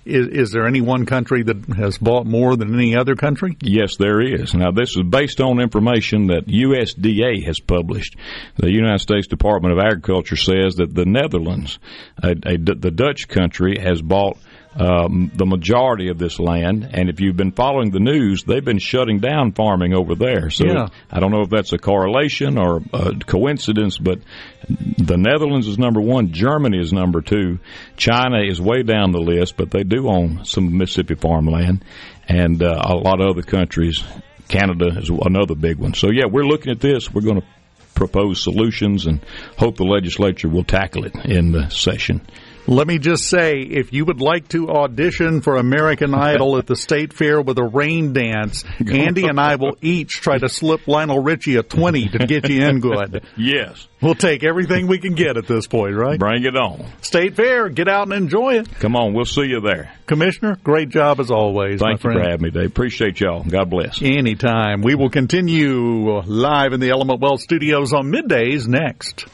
[0.06, 3.58] Is, is there any one country that has bought more than any other country?
[3.62, 4.54] Yes, there is.
[4.54, 8.16] Now, this is based on information that USDA has published.
[8.58, 11.80] The United States Department of Agriculture says that the Netherlands,
[12.22, 14.38] a, a, the Dutch country, has bought
[14.76, 16.90] um, the majority of this land.
[16.92, 20.50] And if you've been following the news, they've been shutting down farming over there.
[20.50, 20.88] So Yeah.
[21.10, 24.20] I don't know if that's a correlation or a coincidence, but
[24.68, 27.60] the Netherlands is number one, Germany is number two,
[27.96, 31.84] China is way down the list, but they do own some Mississippi farmland,
[32.28, 34.04] and uh, a lot of other countries.
[34.48, 35.96] Canada is another big one.
[35.96, 37.12] So yeah, we're looking at this.
[37.12, 37.48] We're going to
[37.96, 39.22] propose solutions and
[39.58, 42.22] hope the legislature will tackle it in the session.
[42.68, 46.76] Let me just say, if you would like to audition for American Idol at the
[46.76, 51.20] State Fair with a rain dance, Andy and I will each try to slip Lionel
[51.20, 53.24] Richie a 20 to get you in good.
[53.38, 53.88] Yes.
[54.02, 56.20] We'll take everything we can get at this point, right?
[56.20, 56.86] Bring it on.
[57.02, 58.72] State Fair, get out and enjoy it.
[58.80, 59.92] Come on, we'll see you there.
[60.06, 61.80] Commissioner, great job as always.
[61.80, 62.68] Thank you for having me, Dave.
[62.68, 63.44] Appreciate y'all.
[63.44, 64.02] God bless.
[64.02, 64.82] Anytime.
[64.82, 69.26] We will continue live in the Element Wealth studios on middays next.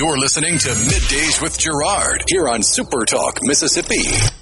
[0.00, 4.39] You're listening to Middays with Gerard here on Super Talk, Mississippi.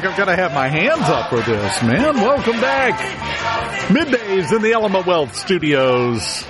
[0.00, 2.14] Like I'm going to have my hands up for this, man.
[2.16, 2.98] Welcome back.
[3.88, 6.44] Middays in the Element Wealth studios.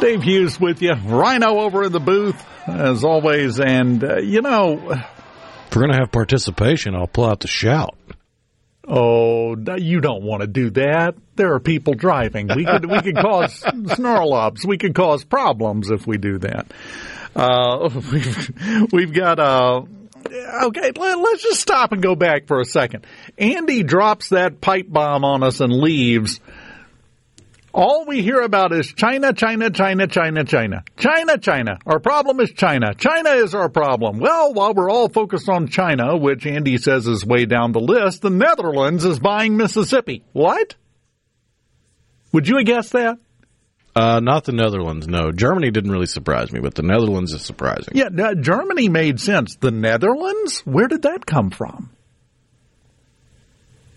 [0.00, 0.92] Dave Hughes with you.
[0.94, 3.58] Rhino over in the booth, as always.
[3.58, 7.96] And, uh, you know, If we're going to have participation, I'll pull out the shout.
[8.86, 11.16] oh, you don't want to do that.
[11.34, 12.48] There are people driving.
[12.54, 14.64] We could, we could cause snarl ups.
[14.64, 16.72] We could cause problems if we do that.
[17.34, 19.82] Uh, we've, we've got, uh,
[20.32, 23.06] okay, let, let's just stop and go back for a second.
[23.38, 26.40] Andy drops that pipe bomb on us and leaves.
[27.72, 30.82] All we hear about is China, China, China, China, China.
[30.96, 31.78] China, China.
[31.84, 32.94] Our problem is China.
[32.94, 34.18] China is our problem.
[34.18, 38.22] Well, while we're all focused on China, which Andy says is way down the list,
[38.22, 40.24] the Netherlands is buying Mississippi.
[40.32, 40.74] What?
[42.32, 43.18] Would you have guessed that?
[43.96, 45.32] Uh, not the Netherlands, no.
[45.32, 47.94] Germany didn't really surprise me, but the Netherlands is surprising.
[47.96, 49.56] Yeah, Germany made sense.
[49.56, 50.60] The Netherlands?
[50.66, 51.88] Where did that come from?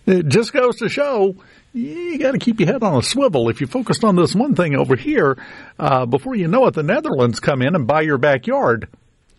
[0.06, 1.36] It just goes to show
[1.74, 3.50] you got to keep your head on a swivel.
[3.50, 5.38] If you focused on this one thing over here,
[5.78, 8.88] uh, before you know it, the Netherlands come in and buy your backyard.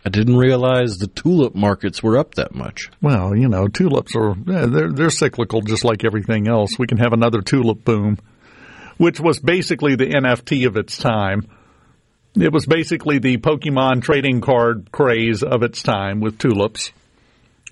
[0.05, 2.89] I didn't realize the tulip markets were up that much.
[3.01, 6.71] Well, you know, tulips are they're they're cyclical, just like everything else.
[6.79, 8.17] We can have another tulip boom,
[9.01, 11.47] which was basically the NFT of its time.
[12.35, 16.91] It was basically the Pokemon trading card craze of its time with tulips.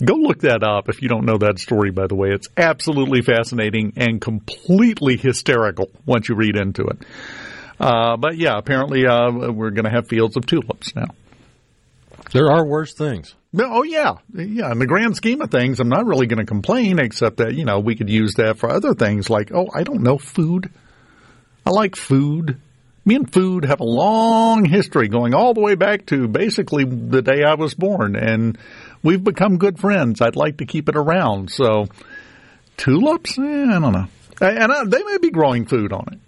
[0.04, 2.30] Go look that up if you don't know that story, by the way.
[2.32, 6.98] It's absolutely fascinating and completely hysterical once you read into it.
[7.80, 11.14] Uh, but yeah, apparently uh, we're going to have fields of tulips now.
[12.32, 13.36] There are worse things.
[13.54, 14.72] No, oh yeah, yeah.
[14.72, 17.66] In the grand scheme of things, I'm not really going to complain, except that you
[17.66, 20.72] know we could use that for other things like oh, I don't know, food.
[21.70, 22.60] I like food.
[23.06, 27.22] Me and food have a long history, going all the way back to basically the
[27.22, 28.58] day I was born, and
[29.04, 30.20] we've become good friends.
[30.20, 31.52] I'd like to keep it around.
[31.52, 31.86] So
[32.76, 34.08] tulips, eh, I don't know,
[34.42, 36.20] and uh, they may be growing food on it,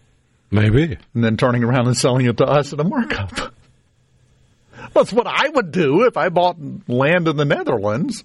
[0.51, 0.97] Maybe.
[1.15, 3.31] and then turning around and selling it to us at a markup.
[4.93, 8.23] That's what I would do if I bought land in the Netherlands.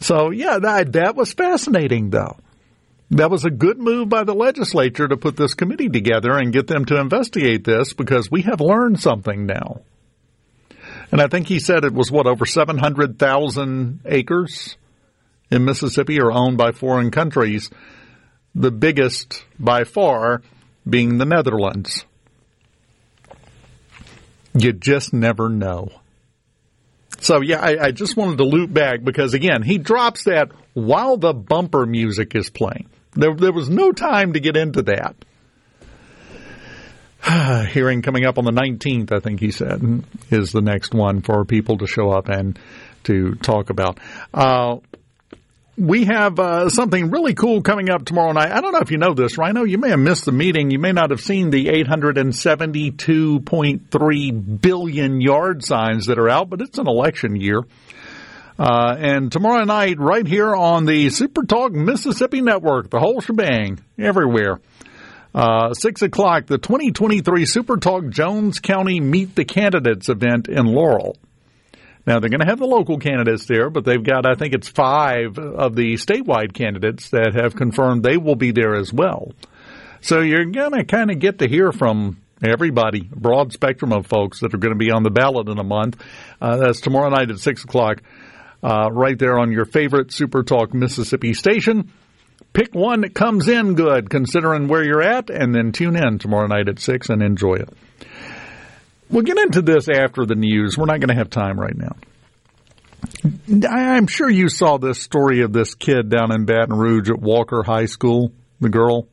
[0.00, 2.36] So yeah, that that was fascinating though.
[3.12, 6.66] That was a good move by the legislature to put this committee together and get
[6.66, 9.82] them to investigate this because we have learned something now.
[11.10, 14.78] And I think he said it was what over 700,000 acres
[15.50, 17.68] in Mississippi are owned by foreign countries,
[18.54, 20.40] the biggest by far
[20.88, 22.06] being the Netherlands.
[24.54, 25.90] You just never know.
[27.20, 31.18] So yeah, I, I just wanted to loop back because again, he drops that while
[31.18, 32.88] the bumper music is playing.
[33.14, 35.16] There, there was no time to get into that.
[37.72, 41.44] Hearing coming up on the 19th, I think he said, is the next one for
[41.44, 42.58] people to show up and
[43.04, 43.98] to talk about.
[44.32, 44.76] Uh,
[45.76, 48.52] we have uh, something really cool coming up tomorrow night.
[48.52, 49.62] I don't know if you know this, Rhino.
[49.64, 50.70] You may have missed the meeting.
[50.70, 56.78] You may not have seen the 872.3 billion yard signs that are out, but it's
[56.78, 57.62] an election year.
[58.58, 63.80] Uh, and tomorrow night, right here on the Super Talk Mississippi Network, the whole shebang,
[63.98, 64.60] everywhere.
[65.34, 71.16] Uh, six o'clock, the 2023 Super Talk Jones County Meet the Candidates event in Laurel.
[72.06, 74.68] Now they're going to have the local candidates there, but they've got, I think it's
[74.68, 79.32] five of the statewide candidates that have confirmed they will be there as well.
[80.00, 84.40] So you're going to kind of get to hear from everybody, broad spectrum of folks
[84.40, 86.02] that are going to be on the ballot in a month.
[86.40, 88.02] Uh, that's tomorrow night at six o'clock,
[88.62, 91.92] uh, right there on your favorite Super Talk Mississippi station.
[92.52, 96.46] Pick one that comes in good, considering where you're at, and then tune in tomorrow
[96.46, 97.68] night at six and enjoy it.
[99.08, 100.76] We'll get into this after the news.
[100.76, 101.96] We're not going to have time right now.
[103.68, 107.62] I'm sure you saw this story of this kid down in Baton Rouge at Walker
[107.62, 109.08] High School, the girl.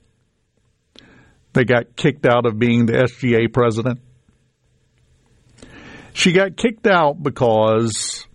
[1.53, 3.99] They got kicked out of being the SGA president.
[6.13, 8.27] She got kicked out because,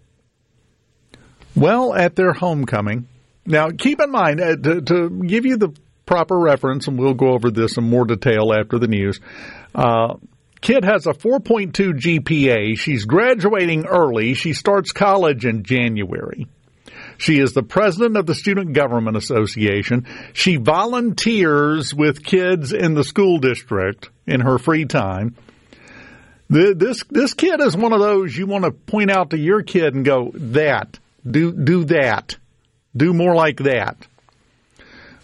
[1.56, 3.08] well, at their homecoming.
[3.46, 5.74] Now, keep in mind, uh, to, to give you the
[6.06, 9.20] proper reference, and we'll go over this in more detail after the news.
[9.74, 10.14] Uh,
[10.60, 12.78] kid has a 4.2 GPA.
[12.78, 14.34] She's graduating early.
[14.34, 16.46] She starts college in January.
[17.18, 20.06] She is the president of the Student Government Association.
[20.32, 25.36] She volunteers with kids in the school district in her free time.
[26.50, 29.94] This this kid is one of those you want to point out to your kid
[29.94, 30.98] and go that
[31.28, 32.36] do do that
[32.96, 34.06] do more like that.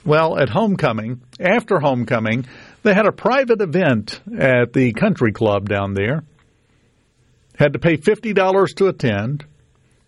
[0.05, 2.46] Well, at homecoming, after homecoming,
[2.82, 6.22] they had a private event at the country club down there.
[7.57, 9.44] Had to pay fifty dollars to attend.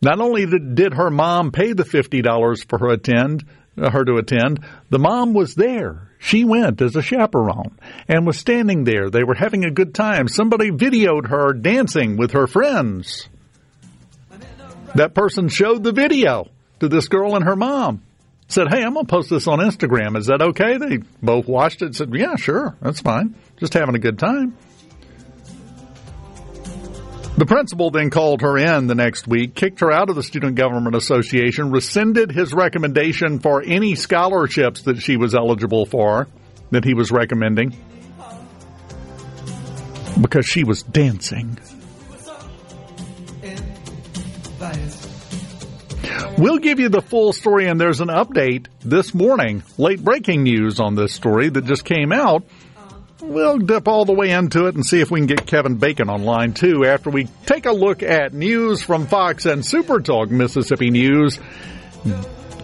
[0.00, 3.44] Not only did, her mom pay the fifty dollars for her attend
[3.76, 6.10] her to attend, the mom was there.
[6.18, 9.10] She went as a chaperone and was standing there.
[9.10, 10.28] They were having a good time.
[10.28, 13.28] Somebody videoed her dancing with her friends.
[14.94, 16.48] That person showed the video
[16.80, 18.02] to this girl and her mom.
[18.48, 20.16] Said, "Hey, I'm gonna post this on Instagram.
[20.18, 21.94] Is that okay?" They both watched it.
[21.94, 23.34] Said, "Yeah, sure, that's fine.
[23.58, 24.54] Just having a good time."
[27.38, 30.56] The principal then called her in the next week, kicked her out of the Student
[30.56, 36.28] Government Association, rescinded his recommendation for any scholarships that she was eligible for,
[36.72, 37.74] that he was recommending,
[40.20, 41.56] because she was dancing.
[46.38, 50.80] We'll give you the full story, and there's an update this morning, late breaking news
[50.80, 52.44] on this story that just came out.
[53.20, 56.10] We'll dip all the way into it and see if we can get Kevin Bacon
[56.10, 60.30] on line two after we take a look at news from Fox and Super Talk
[60.30, 61.38] Mississippi News.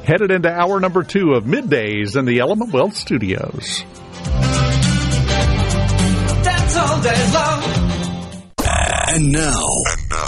[0.03, 3.85] Headed into hour number two of middays in the Element Wealth Studios.
[6.43, 7.63] That's all day long.
[9.11, 10.28] And now, and now,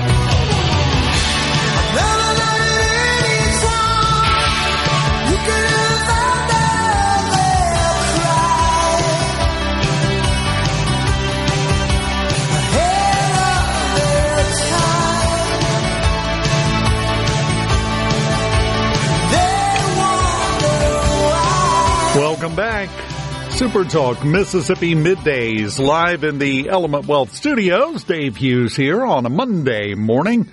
[23.61, 28.03] Super Talk Mississippi Middays live in the Element Wealth Studios.
[28.03, 30.49] Dave Hughes here on a Monday morning.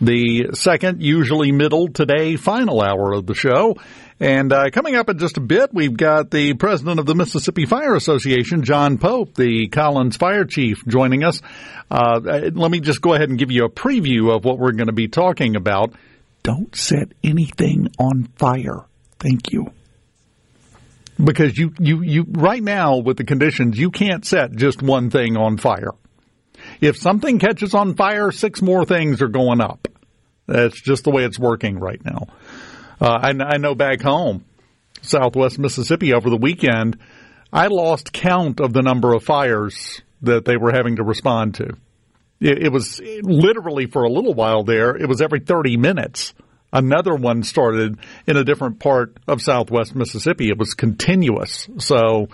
[0.00, 3.76] The second, usually middle, today final hour of the show.
[4.18, 7.66] And uh, coming up in just a bit, we've got the president of the Mississippi
[7.66, 11.42] Fire Association, John Pope, the Collins Fire Chief, joining us.
[11.90, 12.18] Uh,
[12.54, 14.94] let me just go ahead and give you a preview of what we're going to
[14.94, 15.92] be talking about.
[16.42, 18.86] Don't set anything on fire.
[19.18, 19.70] Thank you
[21.22, 25.36] because you, you, you right now with the conditions you can't set just one thing
[25.36, 25.92] on fire.
[26.80, 29.88] If something catches on fire, six more things are going up.
[30.46, 32.26] That's just the way it's working right now.
[33.00, 34.44] Uh, I, I know back home,
[35.00, 36.98] Southwest Mississippi, over the weekend,
[37.52, 41.76] I lost count of the number of fires that they were having to respond to.
[42.40, 44.96] It, it was literally for a little while there.
[44.96, 46.34] It was every thirty minutes
[46.72, 50.48] another one started in a different part of southwest Mississippi.
[50.48, 51.68] It was continuous.
[51.78, 52.28] So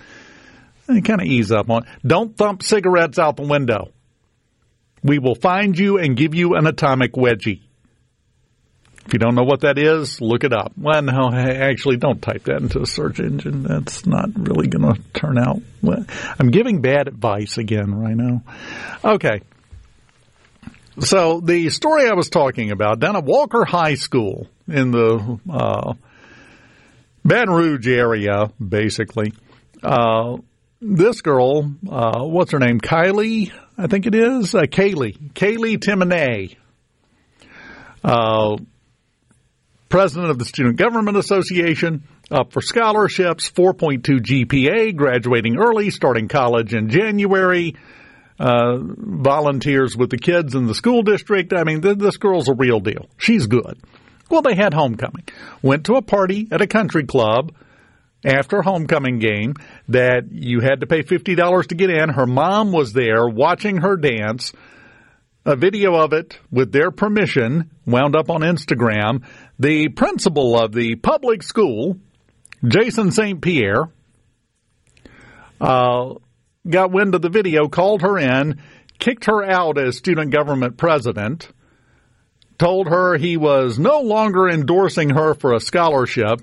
[0.86, 1.86] kind of ease up on.
[2.06, 3.92] Don't thump cigarettes out the window.
[5.02, 7.60] We will find you and give you an atomic wedgie.
[9.06, 10.72] If you don't know what that is, look it up.
[10.76, 13.62] Well, no, actually, don't type that into a search engine.
[13.62, 15.62] That's not really going to turn out.
[15.80, 16.04] Well,
[16.38, 18.42] I'm giving bad advice again right now.
[19.02, 19.40] Okay.
[21.00, 25.94] So the story I was talking about down at Walker High School in the uh,
[27.24, 29.32] Baton Rouge area, basically.
[29.82, 30.38] Uh,
[30.80, 32.80] this girl, uh, what's her name?
[32.80, 34.54] Kylie, I think it is.
[34.54, 36.56] Uh, Kaylee, Kaylee Timonay,
[38.02, 38.56] uh,
[39.88, 46.74] president of the Student Government Association, up for scholarships, 4.2 GPA, graduating early, starting college
[46.74, 47.74] in January
[48.38, 51.52] uh, volunteers with the kids in the school district.
[51.52, 53.06] I mean, th- this girl's a real deal.
[53.16, 53.78] She's good.
[54.30, 55.24] Well, they had homecoming.
[55.62, 57.52] Went to a party at a country club
[58.24, 59.54] after homecoming game
[59.88, 62.10] that you had to pay $50 to get in.
[62.10, 64.52] Her mom was there watching her dance.
[65.44, 69.24] a video of it with their permission wound up on Instagram.
[69.58, 71.96] The principal of the public school,
[72.66, 73.40] Jason St.
[73.40, 73.84] Pierre,
[75.60, 76.14] uh,
[76.68, 78.60] got wind of the video, called her in,
[78.98, 81.48] kicked her out as student government president,
[82.58, 86.42] told her he was no longer endorsing her for a scholarship,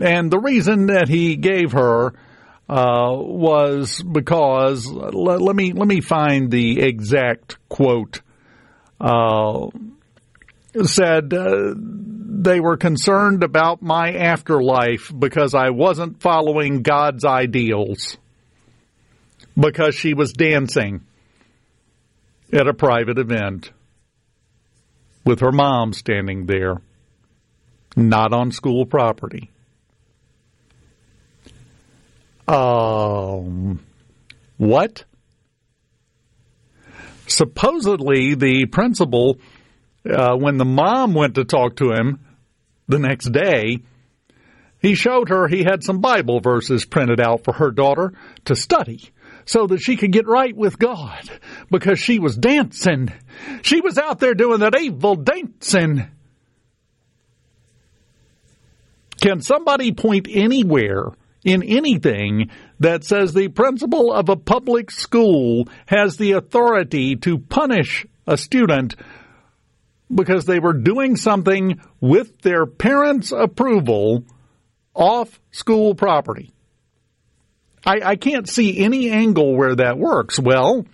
[0.00, 2.14] and the reason that he gave her
[2.68, 8.22] uh, was because let, let, me let me find the exact quote.
[9.00, 9.68] Uh,
[10.82, 18.16] said uh, they were concerned about my afterlife because I wasn't following God's ideals
[19.58, 21.04] because she was dancing
[22.52, 23.70] at a private event
[25.24, 26.80] with her mom standing there,
[27.96, 29.50] not on school property.
[32.46, 33.80] Um,
[34.58, 35.04] what?
[37.26, 39.38] Supposedly, the principal,
[40.08, 42.20] uh, when the mom went to talk to him
[42.86, 43.78] the next day,
[44.82, 48.12] he showed her he had some Bible verses printed out for her daughter
[48.44, 49.10] to study
[49.46, 51.28] so that she could get right with God
[51.70, 53.12] because she was dancing.
[53.62, 56.08] She was out there doing that evil dancing.
[59.20, 61.06] Can somebody point anywhere
[61.44, 68.06] in anything that says the principal of a public school has the authority to punish
[68.26, 68.96] a student
[70.14, 74.24] because they were doing something with their parents' approval
[74.94, 76.53] off school property?
[77.86, 80.38] I, I can't see any angle where that works.
[80.38, 80.86] Well,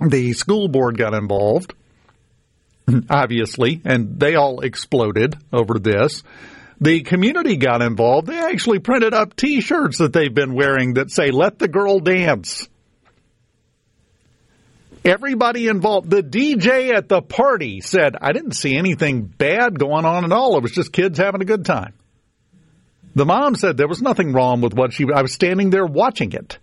[0.00, 1.74] the school board got involved,
[3.10, 6.22] obviously, and they all exploded over this.
[6.80, 8.26] The community got involved.
[8.26, 12.00] They actually printed up t shirts that they've been wearing that say, Let the girl
[12.00, 12.68] dance.
[15.04, 20.24] Everybody involved, the DJ at the party said, I didn't see anything bad going on
[20.24, 20.56] at all.
[20.56, 21.92] It was just kids having a good time.
[23.14, 25.06] The mom said there was nothing wrong with what she.
[25.14, 26.58] I was standing there watching it.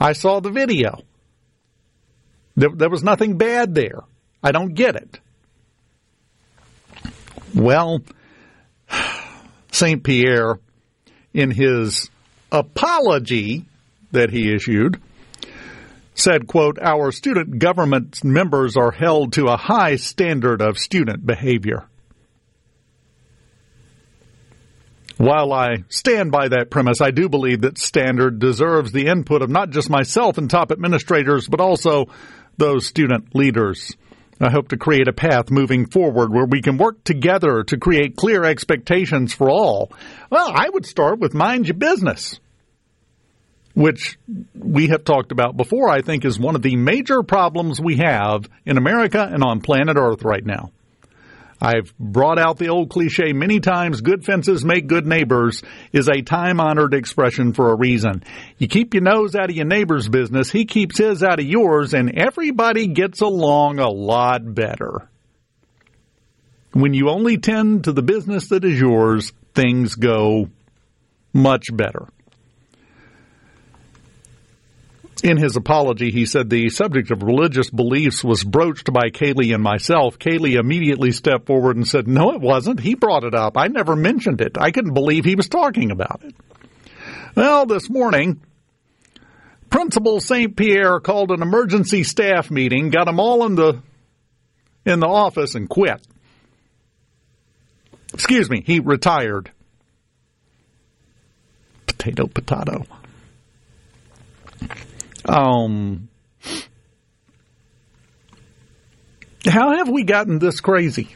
[0.00, 1.02] I saw the video.
[2.56, 4.00] There, there was nothing bad there.
[4.42, 5.20] I don't get it.
[7.54, 8.02] Well,
[9.72, 10.02] St.
[10.02, 10.58] Pierre,
[11.34, 12.10] in his
[12.50, 13.66] apology
[14.12, 15.00] that he issued,
[16.14, 21.87] said, quote, Our student government members are held to a high standard of student behavior.
[25.18, 29.50] While I stand by that premise, I do believe that Standard deserves the input of
[29.50, 32.06] not just myself and top administrators, but also
[32.56, 33.96] those student leaders.
[34.40, 38.14] I hope to create a path moving forward where we can work together to create
[38.14, 39.90] clear expectations for all.
[40.30, 42.38] Well, I would start with mind your business,
[43.74, 44.16] which
[44.54, 48.48] we have talked about before, I think is one of the major problems we have
[48.64, 50.70] in America and on planet Earth right now.
[51.60, 56.22] I've brought out the old cliche many times good fences make good neighbors is a
[56.22, 58.22] time honored expression for a reason.
[58.58, 61.94] You keep your nose out of your neighbor's business, he keeps his out of yours,
[61.94, 65.08] and everybody gets along a lot better.
[66.72, 70.48] When you only tend to the business that is yours, things go
[71.32, 72.06] much better.
[75.22, 79.62] In his apology, he said the subject of religious beliefs was broached by Kaylee and
[79.62, 80.18] myself.
[80.18, 82.78] Kaylee immediately stepped forward and said, No, it wasn't.
[82.78, 83.56] He brought it up.
[83.56, 84.56] I never mentioned it.
[84.56, 86.36] I couldn't believe he was talking about it.
[87.34, 88.40] Well, this morning,
[89.70, 90.56] Principal St.
[90.56, 93.82] Pierre called an emergency staff meeting, got them all in the
[94.86, 96.00] in the office and quit.
[98.14, 99.50] Excuse me, he retired.
[101.86, 102.86] Potato, potato.
[105.28, 106.08] Um,
[109.44, 111.14] how have we gotten this crazy?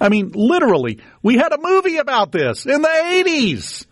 [0.00, 3.86] I mean, literally, we had a movie about this in the 80s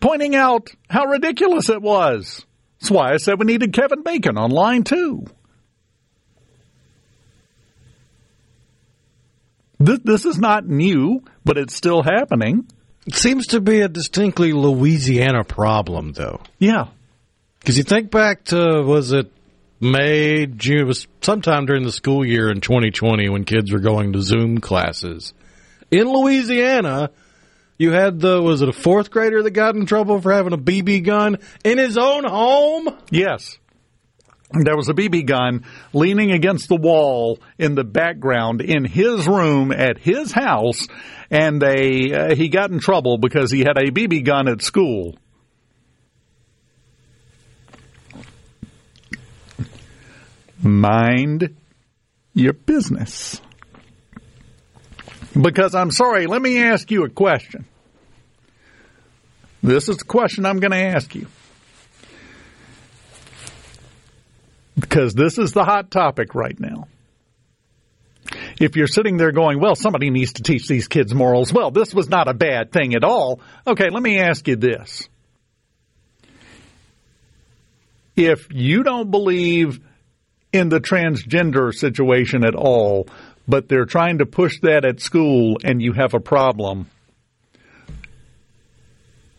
[0.00, 2.44] pointing out how ridiculous it was.
[2.80, 5.24] That's why I said we needed Kevin Bacon on line two.
[9.78, 12.68] This, this is not new, but it's still happening.
[13.06, 16.40] It seems to be a distinctly Louisiana problem, though.
[16.58, 16.86] Yeah.
[17.58, 19.30] Because you think back to, was it
[19.80, 24.12] May, June, it was sometime during the school year in 2020 when kids were going
[24.12, 25.34] to Zoom classes.
[25.90, 27.10] In Louisiana,
[27.78, 30.58] you had the, was it a fourth grader that got in trouble for having a
[30.58, 32.96] BB gun in his own home?
[33.10, 33.58] Yes.
[34.52, 39.72] There was a BB gun leaning against the wall in the background in his room
[39.72, 40.86] at his house,
[41.30, 45.16] and they uh, he got in trouble because he had a BB gun at school.
[50.62, 51.56] Mind
[52.34, 53.40] your business.
[55.40, 57.64] Because I'm sorry, let me ask you a question.
[59.62, 61.26] This is the question I'm going to ask you.
[64.78, 66.88] Because this is the hot topic right now.
[68.60, 71.92] If you're sitting there going, well, somebody needs to teach these kids morals, well, this
[71.92, 73.40] was not a bad thing at all.
[73.66, 75.08] Okay, let me ask you this.
[78.16, 79.80] If you don't believe
[80.52, 83.08] in the transgender situation at all,
[83.48, 86.88] but they're trying to push that at school and you have a problem,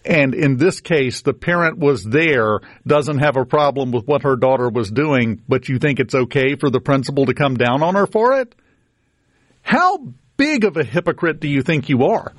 [0.06, 4.36] and in this case, the parent was there, doesn't have a problem with what her
[4.36, 7.96] daughter was doing, but you think it's okay for the principal to come down on
[7.96, 8.54] her for it?
[9.62, 10.00] How
[10.36, 12.34] big of a hypocrite do you think you are?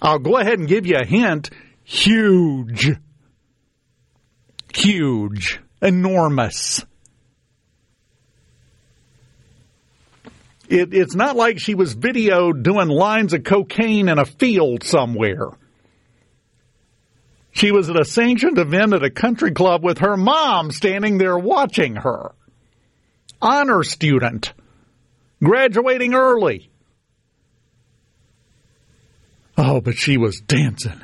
[0.00, 1.50] I'll go ahead and give you a hint.
[1.84, 2.96] Huge.
[4.72, 5.60] Huge.
[5.82, 6.84] Enormous.
[10.68, 15.48] It, it's not like she was videoed doing lines of cocaine in a field somewhere.
[17.52, 21.38] She was at a sanctioned event at a country club with her mom standing there
[21.38, 22.32] watching her.
[23.42, 24.52] Honor student.
[25.42, 26.70] Graduating early.
[29.56, 31.00] Oh, but she was dancing.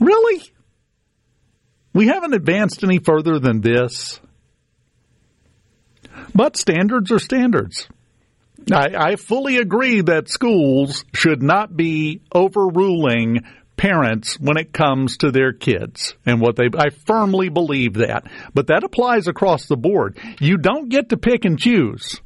[0.00, 0.42] Really?
[1.92, 4.20] We haven't advanced any further than this.
[6.34, 7.88] But standards are standards.
[8.72, 13.44] I, I fully agree that schools should not be overruling
[13.84, 18.24] parents when it comes to their kids and what they I firmly believe that.
[18.54, 20.18] But that applies across the board.
[20.40, 22.18] You don't get to pick and choose.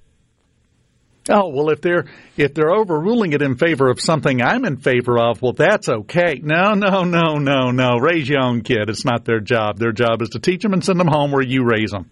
[1.28, 2.04] Oh, well if they're
[2.36, 6.40] if they're overruling it in favor of something I'm in favor of, well that's okay.
[6.40, 7.98] No, no, no, no, no.
[7.98, 8.88] Raise your own kid.
[8.88, 9.78] It's not their job.
[9.78, 12.08] Their job is to teach them and send them home where you raise them.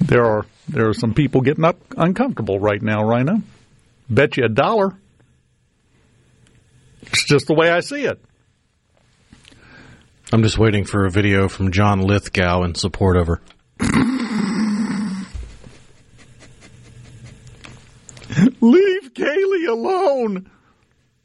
[0.00, 3.42] There are there are some people getting up uncomfortable right now, Rhino.
[4.08, 4.98] Bet you a dollar.
[7.02, 8.20] It's just the way I see it.
[10.32, 13.40] I'm just waiting for a video from John Lithgow in support of her.
[18.60, 20.50] Leave Kaylee alone.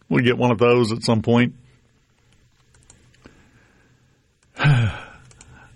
[0.07, 1.55] We'll get one of those at some point.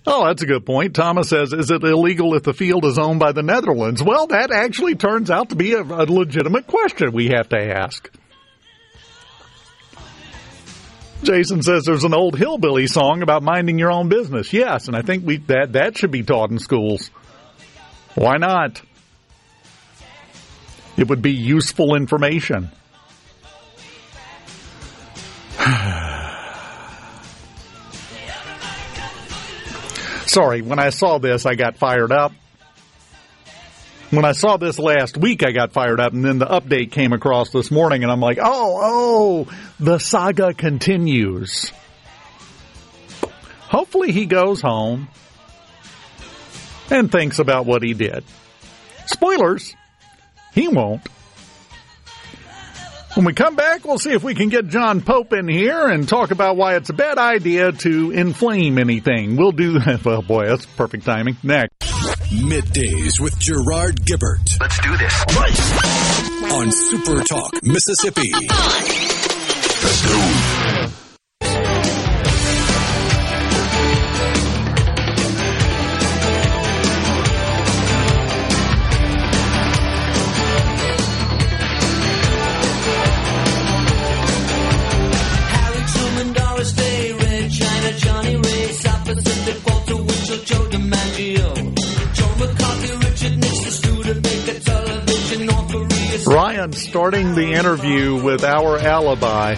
[0.07, 0.93] Oh, that's a good point.
[0.95, 4.03] Thomas says, is it illegal if the field is owned by the Netherlands?
[4.03, 8.09] Well, that actually turns out to be a, a legitimate question we have to ask.
[11.23, 14.53] Jason says there's an old hillbilly song about minding your own business.
[14.53, 17.09] Yes, and I think we that that should be taught in schools.
[18.13, 18.79] Why not?
[20.97, 22.69] It would be useful information.
[30.35, 32.33] Sorry, when I saw this, I got fired up.
[34.09, 37.13] When I saw this last week, I got fired up, and then the update came
[37.13, 41.71] across this morning, and I'm like, oh, oh, the saga continues.
[43.61, 45.07] Hopefully, he goes home
[46.91, 48.25] and thinks about what he did.
[49.05, 49.73] Spoilers,
[50.53, 51.07] he won't.
[53.15, 56.05] When we come back, we'll see if we can get John Pope in here and
[56.05, 59.37] talk about why it's a bad idea to inflame anything.
[59.37, 59.95] We'll do that.
[60.05, 61.37] Well, boy, that's perfect timing.
[61.41, 61.73] Next.
[61.79, 64.59] Middays with Gerard Gibert.
[64.59, 65.23] Let's do this.
[66.51, 68.31] On Super Talk, Mississippi.
[69.85, 70.64] Let's go.
[96.95, 99.53] Starting the interview with our alibi.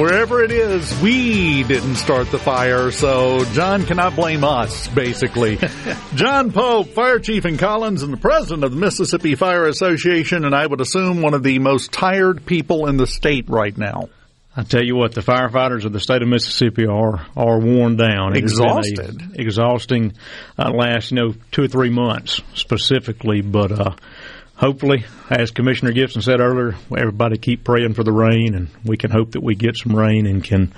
[0.00, 5.58] Wherever it is, we didn't start the fire, so John cannot blame us, basically.
[6.14, 10.54] John Pope, fire chief in Collins and the president of the Mississippi Fire Association, and
[10.54, 14.08] I would assume one of the most tired people in the state right now.
[14.58, 18.34] I tell you what, the firefighters of the state of Mississippi are are worn down.
[18.34, 19.22] It has been a Exhausted.
[19.38, 20.12] exhausting
[20.58, 23.94] uh, last you know two or three months specifically, but uh,
[24.56, 29.10] hopefully, as Commissioner Gipson said earlier, everybody keep praying for the rain, and we can
[29.10, 30.72] hope that we get some rain and can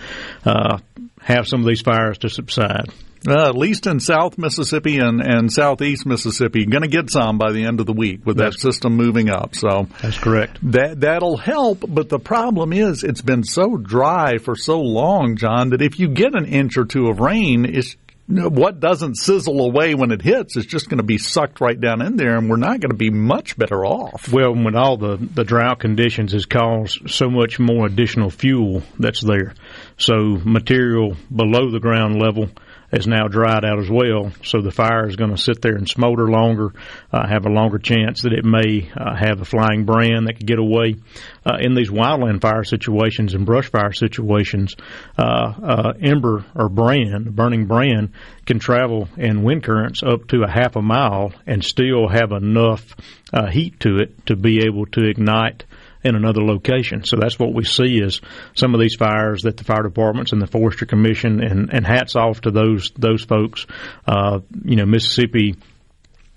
[0.45, 0.79] uh,
[1.20, 2.91] have some of these fires to subside.
[3.26, 7.51] Uh, at least in South Mississippi and, and Southeast Mississippi, going to get some by
[7.51, 9.57] the end of the week with that system moving up.
[9.57, 10.59] So that's correct.
[10.70, 15.70] That that'll help, but the problem is it's been so dry for so long, John,
[15.70, 17.97] that if you get an inch or two of rain, it's
[18.29, 22.03] what doesn't sizzle away when it hits is just going to be sucked right down
[22.03, 24.31] in there, and we're not going to be much better off.
[24.31, 29.22] Well, when all the, the drought conditions has caused so much more additional fuel that's
[29.22, 29.55] there.
[29.97, 32.51] So material below the ground level
[32.93, 34.32] is now dried out as well.
[34.45, 36.72] So the fire is going to sit there and smolder longer,
[37.12, 40.47] uh, have a longer chance that it may uh, have a flying brand that could
[40.47, 40.97] get away.
[41.45, 44.74] Uh, in these wildland fire situations and brush fire situations,
[45.18, 48.12] uh, uh, ember or brand, burning brand,
[48.47, 52.97] can travel in wind currents up to a half a mile and still have enough
[53.32, 55.64] uh, heat to it to be able to ignite
[56.09, 57.05] in another location.
[57.05, 58.21] So that's what we see is
[58.55, 62.17] some of these fires that the fire departments and the forestry commission and, and hats
[62.17, 63.67] off to those those folks.
[64.07, 65.55] Uh, you know, Mississippi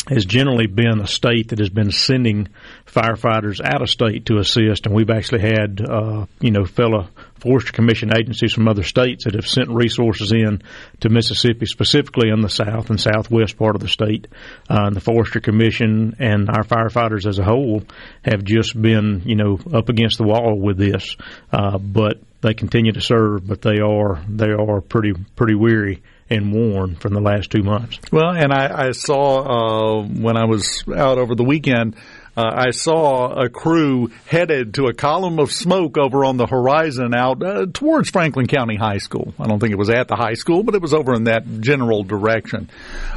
[0.08, 2.48] has generally been a state that has been sending
[2.88, 7.08] firefighters out of state to assist, and we've actually had uh, you know fellow
[7.42, 10.62] forestry commission agencies from other states that have sent resources in
[11.00, 14.28] to Mississippi, specifically in the south and southwest part of the state.
[14.70, 17.84] Uh, the forestry commission and our firefighters as a whole
[18.24, 21.18] have just been, you know, up against the wall with this.
[21.52, 26.54] Uh, but they continue to serve, but they are they are pretty pretty weary and
[26.54, 28.00] worn from the last two months.
[28.12, 31.98] Well, and I, I saw uh, when I was out over the weekend
[32.38, 37.14] uh, I saw a crew headed to a column of smoke over on the horizon
[37.14, 39.34] out uh, towards Franklin County High School.
[39.38, 41.44] I don't think it was at the high school, but it was over in that
[41.60, 42.70] general direction.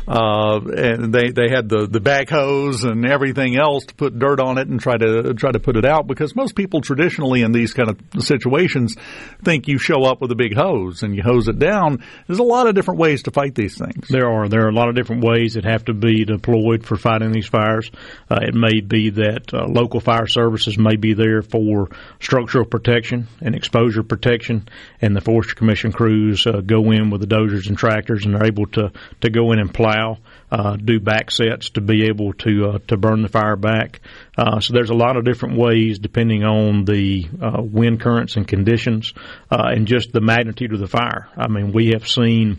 [0.08, 4.58] Uh, and they, they had the, the backhoes and everything else to put dirt on
[4.58, 7.72] it and try to try to put it out because most people traditionally in these
[7.72, 8.96] kind of situations
[9.42, 12.02] think you show up with a big hose and you hose it down.
[12.26, 14.08] There's a lot of different ways to fight these things.
[14.08, 16.96] There are there are a lot of different ways that have to be deployed for
[16.96, 17.90] fighting these fires.
[18.28, 21.88] Uh, it may be that uh, local fire services may be there for
[22.20, 24.68] structural protection and exposure protection,
[25.00, 28.46] and the Forestry Commission crews uh, go in with the dozers and tractors and are
[28.46, 30.18] able to, to go in and plow,
[30.50, 34.00] uh, do back sets to be able to uh, to burn the fire back.
[34.36, 38.46] Uh, so there's a lot of different ways depending on the uh, wind currents and
[38.46, 39.12] conditions
[39.50, 41.28] and just the magnitude of the fire.
[41.36, 42.58] I mean, we have seen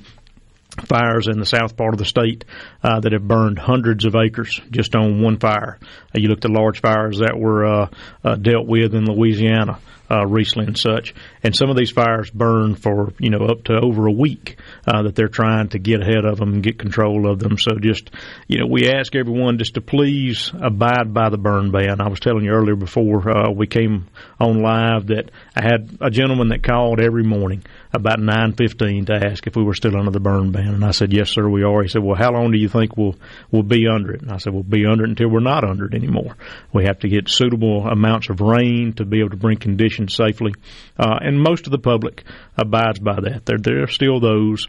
[0.87, 2.45] fires in the south part of the state
[2.83, 5.79] uh, that have burned hundreds of acres just on one fire.
[6.13, 7.89] Uh, you looked at the large fires that were uh,
[8.23, 11.13] uh dealt with in Louisiana uh, recently and such.
[11.45, 15.03] And some of these fires burn for you know up to over a week uh,
[15.03, 17.59] that they're trying to get ahead of them and get control of them.
[17.59, 18.09] So just
[18.47, 22.01] you know we ask everyone just to please abide by the burn ban.
[22.01, 24.07] I was telling you earlier before uh, we came
[24.39, 29.13] on live that I had a gentleman that called every morning about nine fifteen to
[29.13, 31.61] ask if we were still under the burn ban, and I said yes sir we
[31.61, 31.83] are.
[31.83, 33.17] He said well how long do you think we'll
[33.51, 34.23] we'll be under it?
[34.23, 36.37] And I said we'll be under it until we're not under it anymore.
[36.73, 40.55] We have to get suitable amounts of rain to be able to bring conditions safely.
[40.97, 42.23] Uh, and most of the public
[42.57, 43.45] abides by that.
[43.45, 44.67] There, there are still those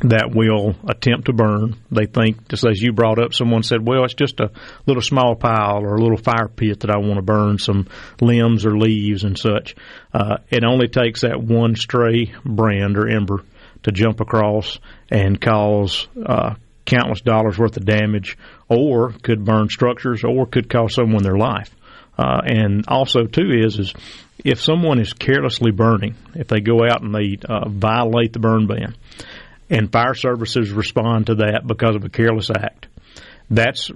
[0.00, 1.76] that will attempt to burn.
[1.90, 4.50] They think, just as you brought up, someone said, well, it's just a
[4.84, 7.88] little small pile or a little fire pit that I want to burn some
[8.20, 9.74] limbs or leaves and such.
[10.12, 13.42] Uh, it only takes that one stray brand or ember
[13.84, 14.78] to jump across
[15.10, 18.36] and cause uh, countless dollars worth of damage
[18.68, 21.74] or could burn structures or could cost someone their life.
[22.18, 23.94] Uh, and also, too, is is
[24.44, 28.66] if someone is carelessly burning, if they go out and they uh, violate the burn
[28.66, 28.94] ban,
[29.68, 32.86] and fire services respond to that because of a careless act,
[33.50, 33.90] that's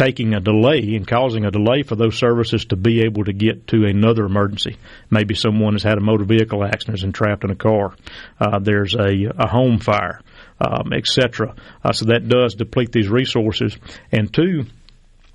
[0.00, 3.66] taking a delay and causing a delay for those services to be able to get
[3.66, 4.78] to another emergency.
[5.10, 7.94] Maybe someone has had a motor vehicle accident and trapped in a car.
[8.40, 10.22] Uh, there's a, a home fire,
[10.58, 11.54] um, etc.
[11.84, 13.76] Uh, so that does deplete these resources.
[14.10, 14.64] And two,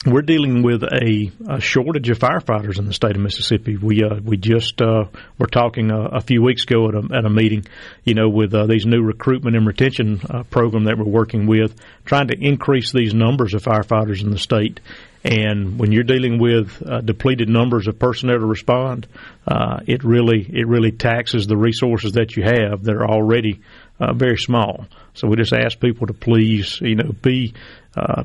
[0.05, 3.75] we're dealing with a, a, shortage of firefighters in the state of Mississippi.
[3.75, 5.05] We uh, we just uh,
[5.39, 7.65] were talking a, a, few weeks ago at a, at a meeting,
[8.03, 11.75] you know, with uh, these new recruitment and retention uh, program that we're working with,
[12.05, 14.79] trying to increase these numbers of firefighters in the state.
[15.23, 19.07] And when you're dealing with uh, depleted numbers of personnel to respond,
[19.47, 23.61] uh, it really it really taxes the resources that you have that are already
[24.13, 24.85] very small.
[25.15, 27.55] So we just ask people to please, you know, be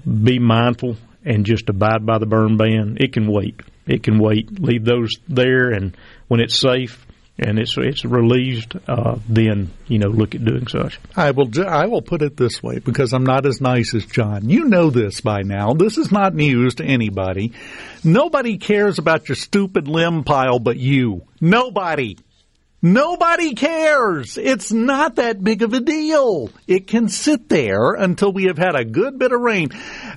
[0.04, 2.96] be mindful and just abide by the burn ban.
[3.00, 3.60] It can wait.
[3.86, 4.60] It can wait.
[4.60, 5.96] Leave those there, and
[6.28, 7.06] when it's safe
[7.40, 11.00] and it's it's relieved, uh, then you know look at doing such.
[11.16, 14.48] I will I will put it this way because I'm not as nice as John.
[14.48, 15.72] You know this by now.
[15.72, 17.52] This is not news to anybody.
[18.04, 21.22] Nobody cares about your stupid limb pile but you.
[21.40, 22.18] Nobody.
[22.82, 24.38] Nobody cares.
[24.38, 26.48] It's not that big of a deal.
[26.66, 29.68] It can sit there until we have had a good bit of rain.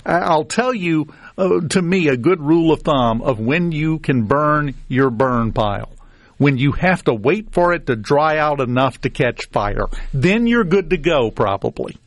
[0.06, 4.22] I'll tell you, uh, to me, a good rule of thumb of when you can
[4.22, 5.90] burn your burn pile.
[6.38, 9.86] When you have to wait for it to dry out enough to catch fire.
[10.14, 11.98] Then you're good to go, probably.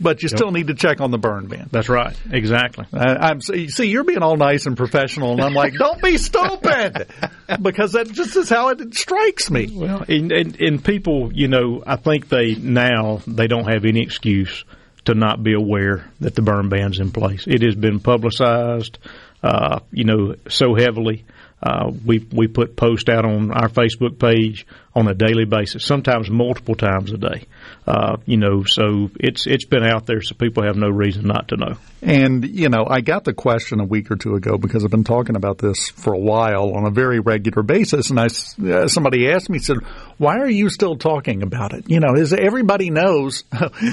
[0.00, 1.68] But you still need to check on the burn ban.
[1.70, 2.16] That's right.
[2.30, 2.86] Exactly.
[2.92, 6.18] I, I'm see, see, you're being all nice and professional, and I'm like, don't be
[6.18, 7.06] stupid,
[7.62, 9.70] because that just is how it strikes me.
[9.72, 14.02] Well, and, and, and people, you know, I think they now they don't have any
[14.02, 14.64] excuse
[15.04, 17.46] to not be aware that the burn ban's in place.
[17.46, 18.98] It has been publicized,
[19.42, 21.24] uh, you know, so heavily.
[21.62, 26.28] Uh, we we put posts out on our Facebook page on a daily basis, sometimes
[26.28, 27.46] multiple times a day.
[27.86, 31.48] Uh, you know, so it's it's been out there, so people have no reason not
[31.48, 31.76] to know.
[32.00, 35.04] And, you know, I got the question a week or two ago because I've been
[35.04, 38.10] talking about this for a while on a very regular basis.
[38.10, 39.78] And I, uh, somebody asked me, said,
[40.18, 41.90] why are you still talking about it?
[41.90, 43.44] You know, is everybody knows?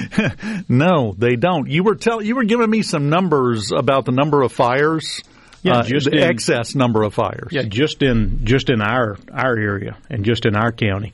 [0.70, 1.70] no, they don't.
[1.70, 5.22] You were tell, you were giving me some numbers about the number of fires.
[5.64, 7.50] Yeah, uh, just the in- excess number of fires.
[7.52, 11.14] Yeah, just in just in our our area and just in our county,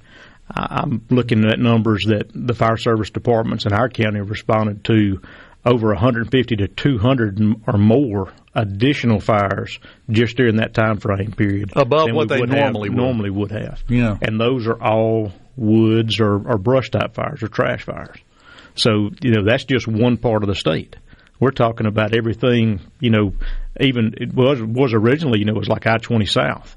[0.49, 5.21] I'm looking at numbers that the fire service departments in our county responded to
[5.65, 9.79] over 150 to 200 or more additional fires
[10.09, 12.97] just during that time frame period Above what they would have- normally would.
[12.97, 13.83] normally would have.
[13.89, 14.17] Yeah.
[14.21, 18.17] and those are all woods or, or brush type fires or trash fires.
[18.75, 20.95] So you know that's just one part of the state.
[21.39, 22.79] We're talking about everything.
[22.99, 23.33] You know,
[23.79, 25.39] even it was was originally.
[25.39, 26.75] You know, it was like I twenty south.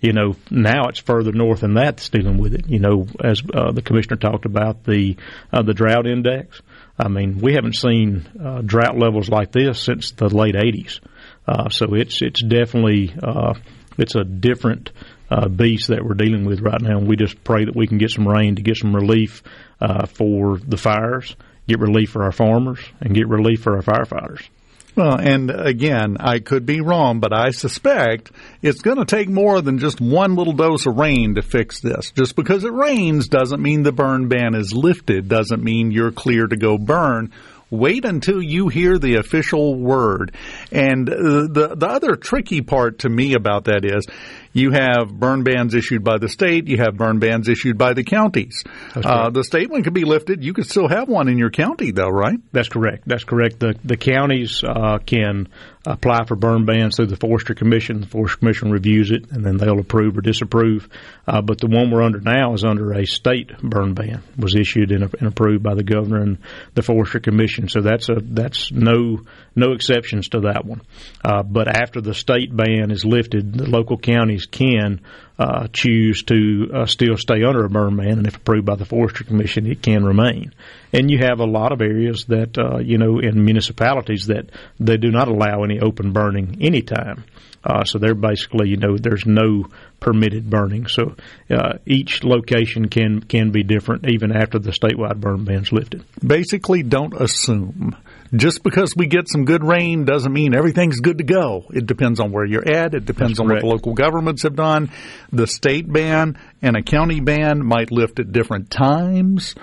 [0.00, 2.68] You know, now it's further north than that that's dealing with it.
[2.68, 5.16] You know, as uh, the commissioner talked about the
[5.52, 6.62] uh, the drought index.
[6.98, 11.00] I mean, we haven't seen uh, drought levels like this since the late '80s.
[11.46, 13.54] Uh, so it's it's definitely uh,
[13.98, 14.90] it's a different
[15.30, 16.98] uh, beast that we're dealing with right now.
[16.98, 19.42] And we just pray that we can get some rain to get some relief
[19.80, 21.36] uh, for the fires,
[21.68, 24.48] get relief for our farmers, and get relief for our firefighters.
[24.96, 28.30] Well, and again, I could be wrong, but I suspect
[28.60, 32.10] it's going to take more than just one little dose of rain to fix this.
[32.12, 36.46] Just because it rains doesn't mean the burn ban is lifted, doesn't mean you're clear
[36.46, 37.32] to go burn.
[37.70, 40.34] Wait until you hear the official word.
[40.72, 44.06] And the the other tricky part to me about that is
[44.52, 48.02] you have burn bans issued by the state, you have burn bans issued by the
[48.02, 48.64] counties.
[48.94, 50.42] Uh, the state one could be lifted.
[50.42, 52.38] You could still have one in your county, though, right?
[52.52, 53.04] That's correct.
[53.06, 53.60] That's correct.
[53.60, 55.48] The the counties uh, can
[55.86, 58.00] apply for burn bans through the Forestry Commission.
[58.00, 60.88] The Forestry Commission reviews it, and then they'll approve or disapprove.
[61.26, 64.22] Uh, but the one we're under now is under a state burn ban.
[64.36, 66.38] Was issued and, and approved by the governor and
[66.74, 67.68] the Forestry Commission.
[67.68, 69.20] So that's a that's no
[69.56, 70.82] no exceptions to that one.
[71.24, 75.00] Uh, but after the state ban is lifted, the local counties can
[75.40, 78.84] uh, choose to uh, still stay under a burn ban, and if approved by the
[78.84, 80.52] Forestry Commission, it can remain.
[80.92, 84.98] And you have a lot of areas that, uh, you know, in municipalities that they
[84.98, 87.24] do not allow any open burning anytime.
[87.64, 89.64] Uh, so they're basically, you know, there's no
[89.98, 90.86] permitted burning.
[90.88, 91.16] So
[91.48, 96.04] uh, each location can can be different even after the statewide burn ban's lifted.
[96.26, 97.96] Basically, don't assume.
[98.34, 101.66] Just because we get some good rain doesn't mean everything's good to go.
[101.70, 102.94] It depends on where you're at.
[102.94, 104.90] It depends That's on what the local governments have done.
[105.32, 109.54] The state ban and a county ban might lift at different times.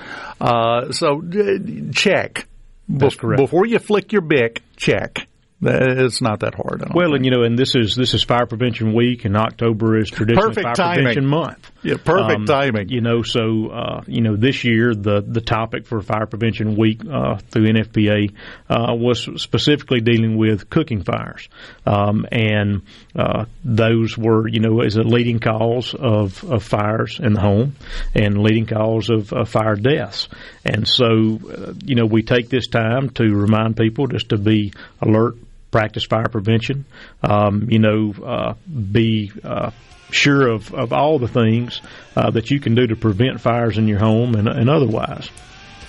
[0.41, 2.47] Uh, so uh, check.
[2.89, 3.37] That's Bef- correct.
[3.37, 5.27] Before you flick your bic, check.
[5.59, 6.83] It's not that hard.
[6.93, 10.09] Well, and you know, and this is this is Fire Prevention Week, and October is
[10.09, 11.05] traditionally Perfect Fire timing.
[11.05, 11.71] Prevention Month.
[11.81, 12.89] Yeah, perfect timing.
[12.89, 17.01] You know, so uh, you know, this year the the topic for Fire Prevention Week
[17.03, 18.33] uh, through NFPA
[18.69, 21.49] uh, was specifically dealing with cooking fires,
[21.87, 22.83] um, and
[23.15, 27.75] uh, those were you know as a leading cause of, of fires in the home
[28.13, 30.27] and leading cause of, of fire deaths.
[30.63, 34.73] And so, uh, you know, we take this time to remind people just to be
[35.01, 35.35] alert
[35.71, 36.85] practice fire prevention.
[37.21, 39.71] Um, you know, uh, be uh,
[40.11, 41.81] sure of, of all the things
[42.15, 45.29] uh, that you can do to prevent fires in your home and, and otherwise.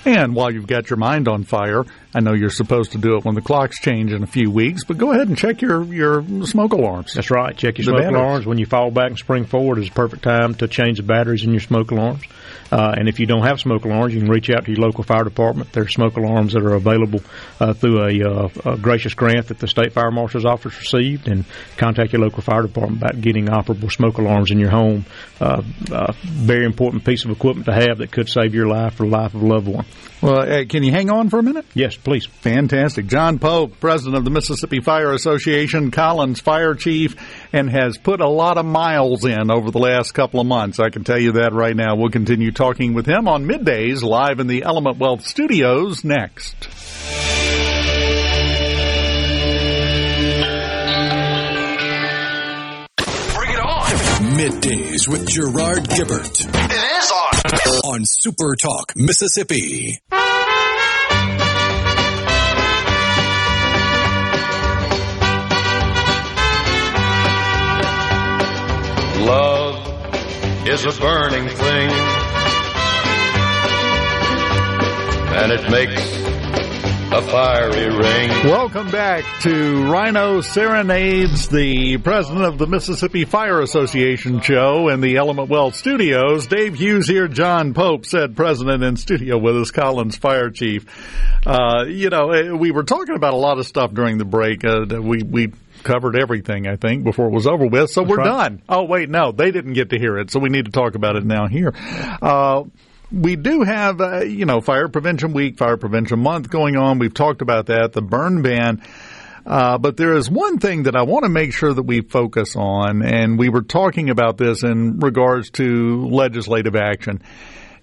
[0.05, 3.25] And while you've got your mind on fire, I know you're supposed to do it
[3.25, 6.25] when the clocks change in a few weeks, but go ahead and check your, your
[6.47, 7.13] smoke alarms.
[7.15, 7.55] That's right.
[7.55, 8.17] Check your The smoke batteries.
[8.17, 8.47] alarms.
[8.47, 11.45] When you fall back and spring forward is the perfect time to change the batteries
[11.45, 12.23] in your smoke alarms.
[12.71, 15.05] Uh, and if you don't have smoke alarms, you can reach out to your local
[15.05, 15.73] fire department.
[15.73, 17.21] There are smoke alarms that are available
[17.61, 21.45] uh, through a, uh, a gracious grant that the State Fire Marshal's Office received, and
[21.77, 25.05] contact your local fire department about getting operable smoke alarms in your home.
[25.41, 29.05] Uh, uh, very important piece of equipment to have that could save your life or
[29.05, 29.87] the life of a loved one.
[30.21, 31.65] Well, uh, can you hang on for a minute?
[31.75, 31.97] Yes.
[31.97, 32.27] please.
[32.27, 33.07] Fantastic.
[33.07, 37.15] John Pope, president of the Mississippi Fire Association, Collins Fire Chief,
[37.53, 40.81] and has put a lot of miles in over the last couple of months.
[40.81, 41.95] I can tell you that right now.
[41.95, 46.57] We'll continue talking with him on middays live in the Element Wealth studios next.
[52.97, 53.91] Bring it on.
[54.37, 56.41] Middays with Gerard Gibert.
[56.53, 57.93] It is on.
[57.93, 60.01] On Super Talk, Mississippi.
[69.21, 69.89] Love
[70.67, 71.89] is a burning thing,
[75.41, 76.17] and it makes
[77.13, 78.29] a fiery ring.
[78.51, 85.17] Welcome back to Rhino Serenades, the president of the Mississippi Fire Association show in the
[85.17, 86.49] Element Wealth studios.
[86.49, 90.85] Dave Hughes here, John Pope, said president in studio with us, Collins Fire Chief.
[91.47, 94.65] Uh, you know, eh, we were talking about a lot of stuff during the break.
[94.65, 95.53] Uh, we, we
[95.85, 98.25] covered everything, I think, before it was over with, so we're right.
[98.25, 98.63] done.
[98.69, 101.15] Oh, wait, no, they didn't get to hear it, so we need to talk about
[101.15, 101.73] it now here.
[102.21, 102.65] Uh,
[103.11, 106.99] we do have, uh, you know, Fire Prevention Week, Fire Prevention Month going on.
[106.99, 108.83] We've talked about that, the burn ban.
[109.47, 112.55] Uh, but there is one thing that I want to make sure that we focus
[112.55, 117.23] on, and we were talking about this in regards to legislative action.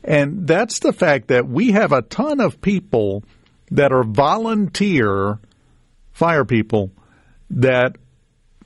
[0.03, 3.23] And that's the fact that we have a ton of people
[3.71, 5.39] that are volunteer
[6.13, 6.91] fire people
[7.49, 7.97] that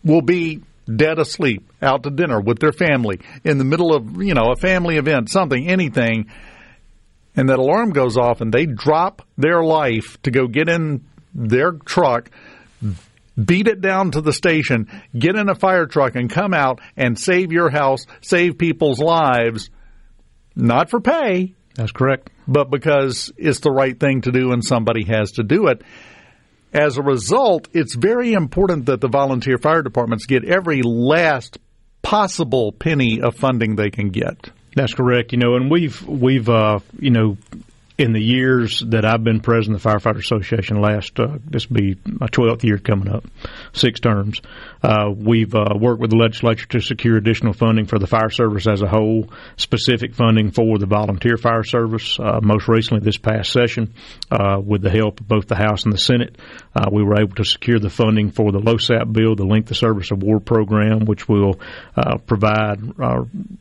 [0.03, 0.61] will be
[0.93, 4.55] dead asleep out to dinner with their family in the middle of, you know, a
[4.55, 6.29] family event, something, anything,
[7.35, 11.71] and that alarm goes off and they drop their life to go get in their
[11.71, 12.29] truck,
[13.43, 17.17] beat it down to the station, get in a fire truck and come out and
[17.17, 19.69] save your house, save people's lives,
[20.55, 21.53] not for pay.
[21.75, 22.29] That's correct.
[22.47, 25.81] But because it's the right thing to do and somebody has to do it.
[26.73, 31.57] As a result, it's very important that the volunteer fire departments get every last
[32.01, 34.49] possible penny of funding they can get.
[34.75, 35.31] That's correct.
[35.31, 37.37] You know, and we've we've uh, you know
[37.99, 41.75] in the years that I've been president of the Firefighter Association, last uh, this will
[41.75, 43.25] be my twelfth year coming up,
[43.73, 44.41] six terms.
[44.81, 48.67] Uh, we've uh, worked with the legislature to secure additional funding for the fire service
[48.67, 52.17] as a whole, specific funding for the volunteer fire service.
[52.17, 53.93] Uh, most recently, this past session,
[54.31, 56.37] uh, with the help of both the House and the Senate,
[56.73, 59.77] uh, we were able to secure the funding for the LOSAP bill, the Length of
[59.77, 61.59] Service Award Program, which will
[62.25, 62.79] provide,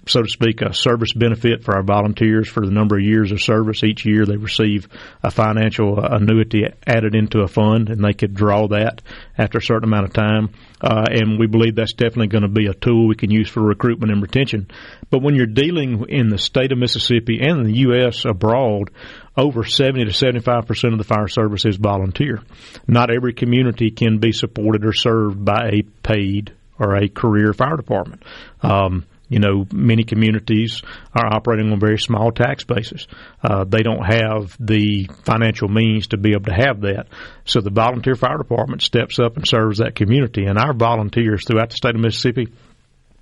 [0.06, 3.42] so to speak, a service benefit for our volunteers for the number of years of
[3.42, 4.88] service each year they receive
[5.22, 9.02] a financial annuity added into a fund, and they could draw that
[9.36, 10.50] after a certain amount of time.
[10.80, 13.60] Uh, and we believe that's definitely going to be a tool we can use for
[13.60, 14.68] recruitment and retention.
[15.10, 18.24] But when you're dealing in the state of Mississippi and the U.S.
[18.24, 18.90] abroad,
[19.36, 22.40] over 70 to 75 percent of the fire service is volunteer.
[22.86, 27.76] Not every community can be supported or served by a paid or a career fire
[27.76, 28.22] department.
[28.62, 30.82] Um, you know, many communities
[31.14, 33.06] are operating on very small tax bases.
[33.42, 37.08] Uh, they don't have the financial means to be able to have that.
[37.44, 40.44] So the volunteer fire department steps up and serves that community.
[40.44, 42.48] And our volunteers throughout the state of Mississippi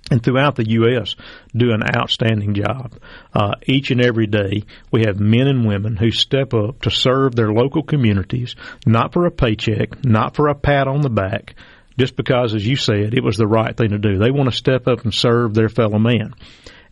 [0.09, 1.15] and throughout the U.S.
[1.55, 2.93] do an outstanding job.
[3.33, 7.35] Uh, each and every day, we have men and women who step up to serve
[7.35, 8.55] their local communities,
[8.85, 11.55] not for a paycheck, not for a pat on the back,
[11.97, 14.17] just because, as you said, it was the right thing to do.
[14.17, 16.33] They want to step up and serve their fellow man.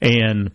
[0.02, 0.52] And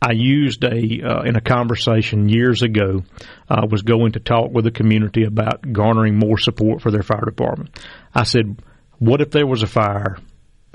[0.00, 3.02] I used a uh, in a conversation years ago.
[3.48, 7.02] I uh, was going to talk with the community about garnering more support for their
[7.02, 7.70] fire department.
[8.14, 8.60] I said,
[8.98, 10.18] "What if there was a fire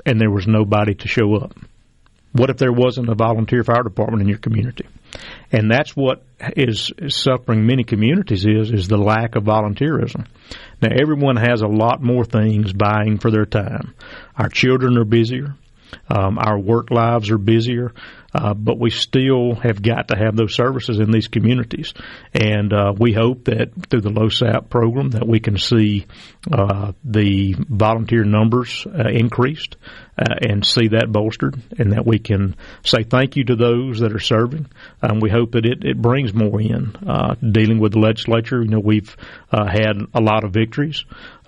[0.04, 1.54] and there was nobody to show up?
[2.32, 4.86] What if there wasn't a volunteer fire department in your community?"
[5.50, 6.22] And that's what
[6.56, 10.26] is, suffering many communities is is the lack of volunteerism.
[10.80, 13.94] Now everyone has a lot more things buying for their time.
[14.36, 15.54] Our children are busier.
[16.08, 17.92] Um, our work lives are busier,
[18.34, 21.92] uh, but we still have got to have those services in these communities.
[22.32, 26.06] And uh, we hope that through the LOSAP program that we can see
[26.50, 29.76] uh, the volunteer numbers uh, increased
[30.18, 34.12] uh, and see that bolstered, and that we can say thank you to those that
[34.12, 34.66] are serving.
[35.02, 36.94] Um, we hope that it, it brings more in.
[37.06, 39.16] Uh, dealing with the legislature, you know, we've
[39.50, 41.04] had a lot of victories.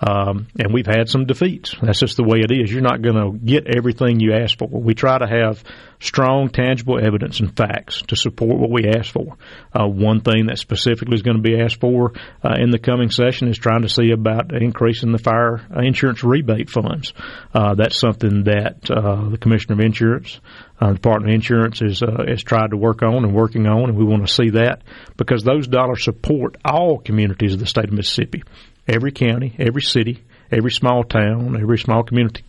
[0.07, 1.75] Um, and we've had some defeats.
[1.81, 2.71] That's just the way it is.
[2.71, 4.69] You're not going to get everything you ask for.
[4.69, 5.63] We try to have
[6.01, 9.37] strong, tangible evidence and facts to support what we ask for.
[9.73, 12.13] Uh, one thing that specifically is going to be asked for
[12.43, 16.69] uh, in the coming session is trying to see about increasing the fire insurance rebate
[16.69, 17.15] funds.
[17.55, 20.41] Uh, that's something that that uh, the Commissioner of Insurance,
[20.81, 23.99] uh, Department of Insurance, is uh, has tried to work on and working on, and
[23.99, 24.83] we want to see that
[25.17, 28.43] because those dollars support all communities of the state of Mississippi,
[28.89, 32.43] every county, every city, every small town, every small community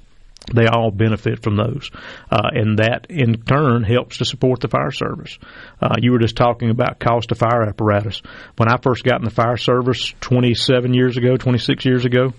[0.54, 1.90] they all benefit from those,
[2.30, 5.40] uh, and that in turn helps to support the fire service.
[5.82, 8.22] Uh, you were just talking about cost of fire apparatus.
[8.56, 12.34] When I first got in the fire service 27 years ago, 26 years ago,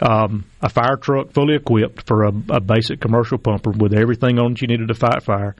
[0.00, 4.52] um, a fire truck fully equipped for a, a basic commercial pumper with everything on
[4.52, 5.54] it you needed to fight fire,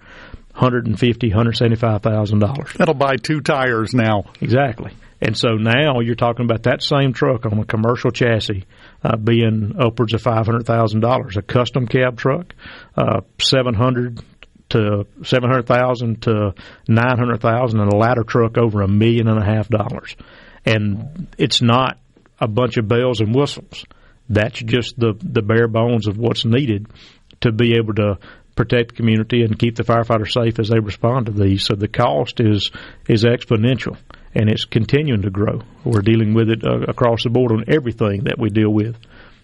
[0.52, 2.72] 150, 175 thousand dollars.
[2.76, 4.24] That'll buy two tires now.
[4.40, 4.92] Exactly.
[5.22, 8.64] And so now you're talking about that same truck on a commercial chassis
[9.04, 11.36] uh, being upwards of five hundred thousand dollars.
[11.36, 12.54] A custom cab truck,
[12.96, 14.22] uh, seven hundred
[14.70, 16.54] to seven hundred thousand to
[16.88, 20.16] nine hundred thousand, and a ladder truck over a million and a half dollars.
[20.64, 21.98] And it's not
[22.40, 23.84] a bunch of bells and whistles.
[24.30, 26.86] That's just the the bare bones of what's needed
[27.42, 28.18] to be able to
[28.56, 31.64] protect the community and keep the firefighters safe as they respond to these.
[31.64, 32.70] So the cost is
[33.08, 33.98] is exponential
[34.34, 35.62] and it's continuing to grow.
[35.84, 38.96] We're dealing with it uh, across the board on everything that we deal with.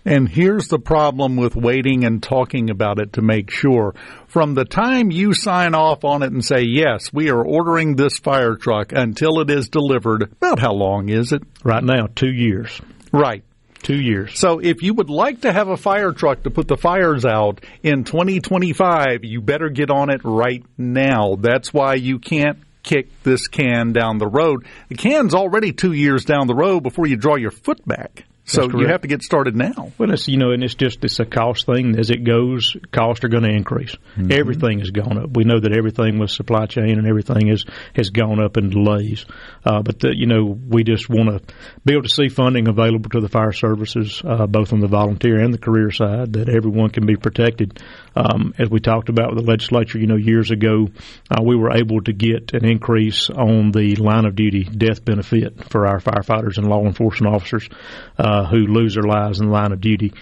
[0.04, 3.96] And here's the problem with waiting and talking about it to make sure.
[4.28, 8.20] From the time you sign off on it and say, yes, we are ordering this
[8.20, 11.42] fire truck until it is delivered, about how long is it?
[11.64, 12.80] Right now, two years.
[13.12, 13.42] Right.
[13.86, 14.36] Two years.
[14.36, 17.64] So if you would like to have a fire truck to put the fires out
[17.84, 21.36] in 2025, you better get on it right now.
[21.36, 24.66] That's why you can't kick this can down the road.
[24.88, 28.24] The can's already two years down the road before you draw your foot back.
[28.48, 29.90] So you have to get started now.
[29.98, 31.98] Well, it's you know, and it's just it's a cost thing.
[31.98, 33.96] As it goes, costs are going to increase.
[34.16, 34.30] Mm-hmm.
[34.30, 35.36] Everything has gone up.
[35.36, 37.64] We know that everything with supply chain and everything is
[37.96, 39.26] has gone up in delays.
[39.64, 41.54] Uh, but the, you know, we just want to
[41.84, 45.40] be able to see funding available to the fire services, uh, both on the volunteer
[45.40, 47.82] and the career side, that everyone can be protected.
[48.16, 50.88] Um, as we talked about with the legislature, you know, years ago,
[51.30, 55.70] uh, we were able to get an increase on the line of duty death benefit
[55.70, 57.68] for our firefighters and law enforcement officers.
[58.18, 60.12] Uh, uh, who lose their lives in the line of duty.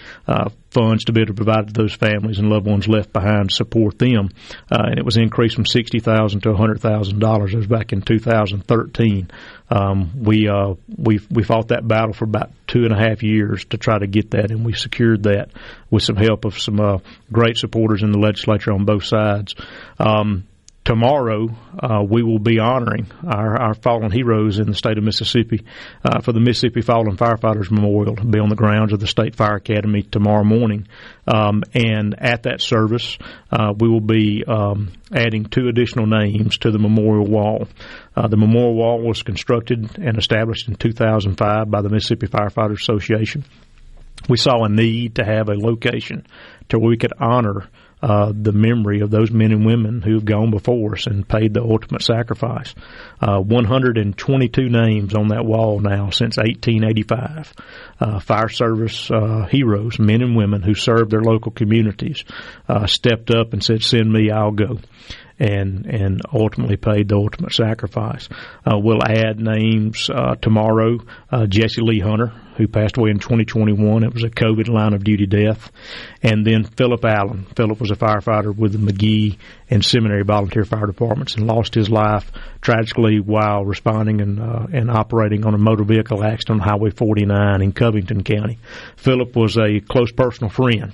[0.75, 3.55] Funds to be able to provide to those families and loved ones left behind to
[3.55, 4.29] support them,
[4.69, 7.53] uh, and it was increased from sixty thousand to hundred thousand dollars.
[7.53, 9.31] It was back in 2013.
[9.69, 13.63] Um, we uh, we we fought that battle for about two and a half years
[13.69, 15.51] to try to get that, and we secured that
[15.89, 16.97] with some help of some uh,
[17.31, 19.55] great supporters in the legislature on both sides.
[19.97, 20.43] Um,
[20.85, 21.49] tomorrow
[21.79, 25.65] uh, we will be honoring our, our fallen heroes in the state of Mississippi
[26.03, 28.15] uh, for the Mississippi Fallen Firefighters Memorial.
[28.15, 30.87] to be on the grounds of the State Fire Academy tomorrow morning.
[31.27, 33.17] Um, and at that service,
[33.51, 37.67] uh, we will be um, adding two additional names to the memorial wall.
[38.15, 43.43] Uh, the memorial wall was constructed and established in 2005 by the Mississippi Firefighters Association.
[44.29, 46.25] We saw a need to have a location
[46.69, 47.67] to where we could honor
[48.01, 51.53] uh, the memory of those men and women who have gone before us and paid
[51.53, 52.75] the ultimate sacrifice.
[53.21, 57.53] Uh, 122 names on that wall now since 1885.
[57.99, 62.23] Uh, fire service uh, heroes, men and women who served their local communities,
[62.67, 64.79] uh, stepped up and said, "Send me, I'll go."
[65.39, 68.29] and and ultimately paid the ultimate sacrifice.
[68.65, 70.99] Uh, we'll add names uh, tomorrow.
[71.31, 75.03] Uh, Jesse Lee Hunter, who passed away in 2021, it was a COVID line of
[75.03, 75.71] duty death,
[76.21, 77.45] and then Philip Allen.
[77.55, 79.37] Philip was a firefighter with the Magee
[79.69, 84.89] and Seminary Volunteer Fire Departments and lost his life tragically while responding and uh, and
[84.89, 88.57] operating on a motor vehicle accident on Highway 49 in Covington County.
[88.97, 90.93] Philip was a close personal friend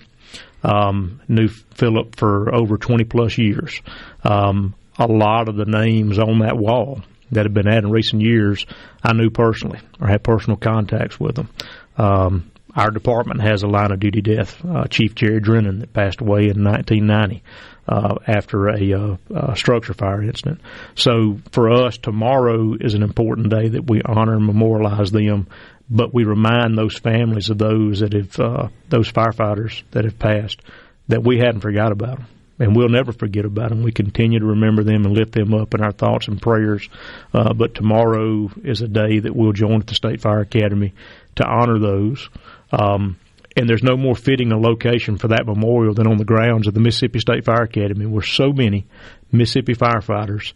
[0.63, 3.81] um, knew Philip for over 20 plus years.
[4.23, 7.01] Um, a lot of the names on that wall
[7.31, 8.65] that have been added in recent years,
[9.03, 11.49] I knew personally or had personal contacts with them.
[11.97, 16.21] Um, our department has a line of duty death, uh, Chief Jerry Drennan, that passed
[16.21, 17.43] away in 1990
[17.87, 20.61] uh, after a, uh, a, structure fire incident.
[20.95, 25.47] So for us, tomorrow is an important day that we honor and memorialize them
[25.91, 30.61] but we remind those families of those that have uh, those firefighters that have passed
[31.09, 32.27] that we hadn't forgot about them
[32.61, 33.81] and we'll never forget about them.
[33.81, 36.87] We continue to remember them and lift them up in our thoughts and prayers.
[37.33, 40.93] Uh, but tomorrow is a day that we'll join at the State Fire Academy
[41.37, 42.29] to honor those.
[42.71, 43.17] Um,
[43.57, 46.75] and there's no more fitting a location for that memorial than on the grounds of
[46.75, 48.85] the Mississippi State Fire Academy, where so many
[49.31, 50.53] Mississippi firefighters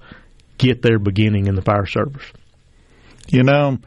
[0.59, 2.31] get their beginning in the fire service.
[3.27, 3.79] You know,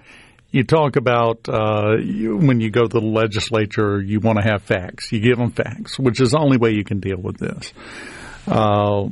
[0.50, 4.62] you talk about uh, you, when you go to the legislature, you want to have
[4.62, 5.12] facts.
[5.12, 7.72] You give them facts, which is the only way you can deal with this.
[8.46, 9.08] Uh,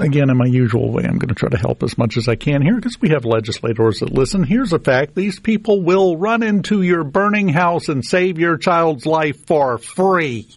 [0.00, 2.36] again, in my usual way, I'm going to try to help as much as I
[2.36, 4.42] can here because we have legislators that listen.
[4.42, 9.04] Here's a fact these people will run into your burning house and save your child's
[9.04, 10.48] life for free.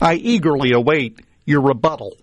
[0.00, 2.18] I eagerly await your rebuttal.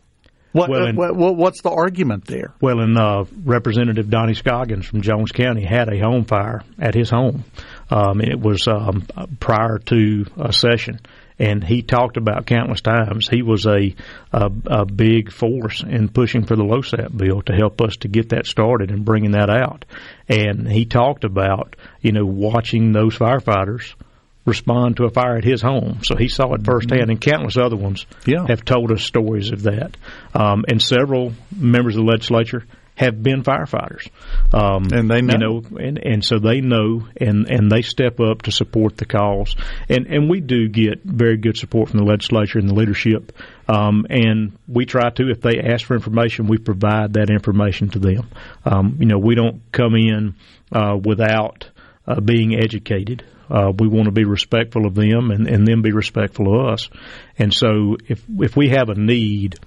[0.53, 2.53] What, Well, in- what, what what's the argument there?
[2.61, 7.09] Well, and uh, Representative Donnie Scoggins from Jones County had a home fire at his
[7.09, 7.43] home.
[7.89, 9.05] Um, it was um,
[9.39, 10.99] prior to a session,
[11.39, 13.27] and he talked about countless times.
[13.27, 13.95] He was a,
[14.31, 18.29] a a big force in pushing for the LoSAP bill to help us to get
[18.29, 19.85] that started and bringing that out.
[20.29, 23.95] And he talked about you know watching those firefighters
[24.45, 25.99] respond to a fire at his home.
[26.03, 28.45] So he saw it firsthand, and countless other ones Yeah.
[28.47, 29.95] have told us stories of that.
[30.33, 32.65] Um, and several members of the legislature
[32.95, 34.07] have been firefighters,
[34.53, 35.33] um, And they know.
[35.33, 39.05] you know, and, and so they know, and, and they step up to support the
[39.05, 39.55] cause.
[39.89, 43.31] And and we do get very good support from the legislature and the leadership.
[43.67, 47.99] Um, and we try to, if they ask for information, we provide that information to
[47.99, 48.27] them.
[48.63, 50.35] Um, you know, we don't come in
[50.71, 51.67] uh, without
[52.05, 53.23] uh, being educated.
[53.53, 56.89] Uh, we want to be respectful of them and, and them be respectful of us.
[57.37, 59.59] And so if if we have a need,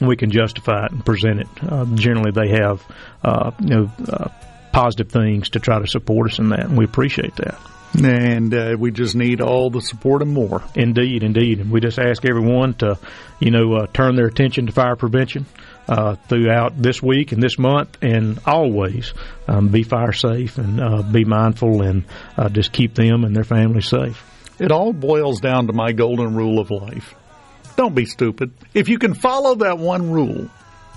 [0.00, 1.48] we can justify it and present it.
[1.62, 2.84] Uh, generally, they have
[3.22, 4.28] uh, you know uh,
[4.72, 7.58] positive things to try to support us in that, and we appreciate that.
[8.04, 10.62] And uh, we just need all the support and more.
[10.74, 12.98] Indeed, indeed, and we just ask everyone to,
[13.40, 15.46] you know, uh, turn their attention to fire prevention
[15.88, 19.14] uh, throughout this week and this month, and always
[19.48, 22.04] um, be fire safe and uh, be mindful and
[22.36, 24.22] uh, just keep them and their families safe.
[24.58, 27.14] It all boils down to my golden rule of life.
[27.76, 28.52] Don't be stupid.
[28.74, 30.48] If you can follow that one rule,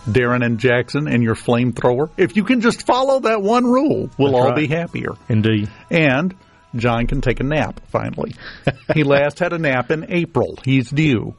[0.05, 4.31] Darren and Jackson and your flamethrower, if you can just follow that one rule, we'll
[4.31, 4.55] That's all right.
[4.55, 5.11] be happier.
[5.27, 5.69] Indeed.
[5.91, 6.33] And
[6.75, 8.35] John can take a nap finally.
[8.93, 10.57] he last had a nap in April.
[10.63, 11.35] He's due.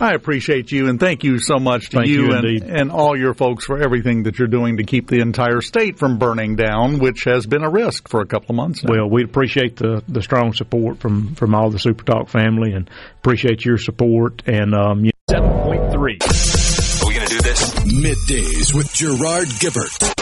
[0.00, 3.16] I appreciate you and thank you so much to Thank you, you and, and all
[3.16, 6.98] your folks for everything that you're doing to keep the entire state from burning down,
[6.98, 8.92] which has been a risk for a couple of months now.
[8.92, 12.90] Well, we appreciate the, the strong support from, from all the Super Talk family and
[13.18, 14.42] appreciate your support.
[14.46, 17.02] And um, you- 7.3.
[17.02, 17.70] Are we going to do this?
[17.84, 20.21] Middays with Gerard Gibert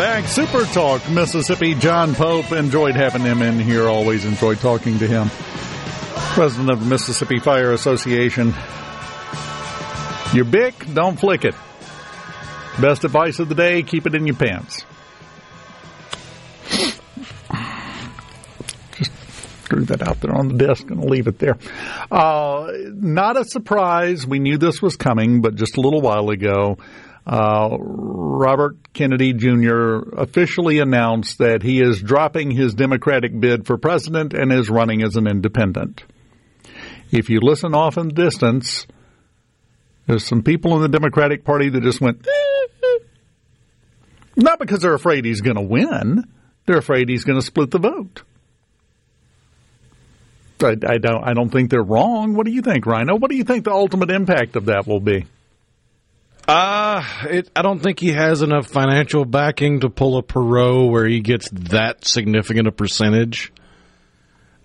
[0.00, 0.26] Back.
[0.28, 1.74] Super Talk, Mississippi.
[1.74, 2.52] John Pope.
[2.52, 3.86] Enjoyed having him in here.
[3.86, 5.28] Always enjoyed talking to him.
[6.32, 8.54] President of the Mississippi Fire Association.
[10.32, 11.54] Your Bic, don't flick it.
[12.80, 14.86] Best advice of the day, keep it in your pants.
[18.96, 19.12] Just
[19.66, 21.58] threw that out there on the desk and leave it there.
[22.10, 24.26] Uh, not a surprise.
[24.26, 26.78] We knew this was coming, but just a little while ago,
[27.26, 29.98] uh, Robert Kennedy Jr.
[30.16, 35.16] officially announced that he is dropping his Democratic bid for president and is running as
[35.16, 36.02] an independent.
[37.10, 38.86] If you listen off in the distance,
[40.06, 42.98] there's some people in the Democratic Party that just went, "Eh, eh."
[44.36, 46.24] not because they're afraid he's going to win,
[46.66, 48.22] they're afraid he's going to split the vote.
[50.62, 51.24] I, I don't.
[51.24, 52.34] I don't think they're wrong.
[52.34, 53.16] What do you think, Rhino?
[53.16, 55.26] What do you think the ultimate impact of that will be?
[56.52, 61.06] Uh, it, I don't think he has enough financial backing to pull a Perot where
[61.06, 63.52] he gets that significant a percentage.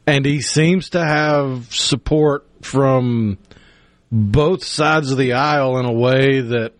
[0.07, 3.37] And he seems to have support from
[4.11, 6.73] both sides of the aisle in a way that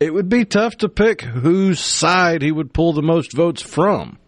[0.00, 4.18] it would be tough to pick whose side he would pull the most votes from.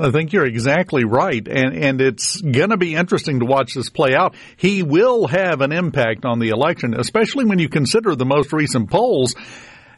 [0.00, 3.90] I think you're exactly right, and and it's going to be interesting to watch this
[3.90, 4.34] play out.
[4.56, 8.90] He will have an impact on the election, especially when you consider the most recent
[8.90, 9.34] polls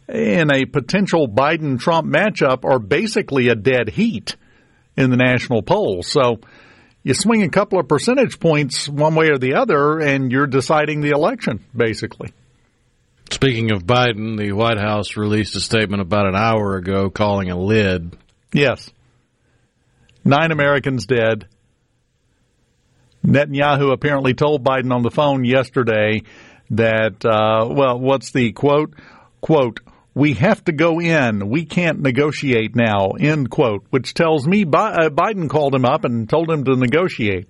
[0.09, 4.37] in a potential Biden Trump matchup are basically a dead heat
[4.97, 6.09] in the national polls.
[6.09, 6.41] So
[7.03, 11.01] you swing a couple of percentage points one way or the other, and you're deciding
[11.01, 12.33] the election basically.
[13.31, 17.59] Speaking of Biden, the White House released a statement about an hour ago calling a
[17.59, 18.16] lid.
[18.53, 18.91] Yes.
[20.24, 21.46] Nine Americans dead.
[23.24, 26.22] Netanyahu apparently told Biden on the phone yesterday
[26.70, 28.94] that, uh, well, what's the quote?
[29.40, 29.80] Quote,
[30.14, 31.48] we have to go in.
[31.48, 36.28] We can't negotiate now, end quote, which tells me uh, Biden called him up and
[36.28, 37.48] told him to negotiate.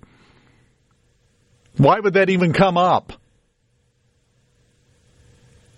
[1.76, 3.12] Why would that even come up?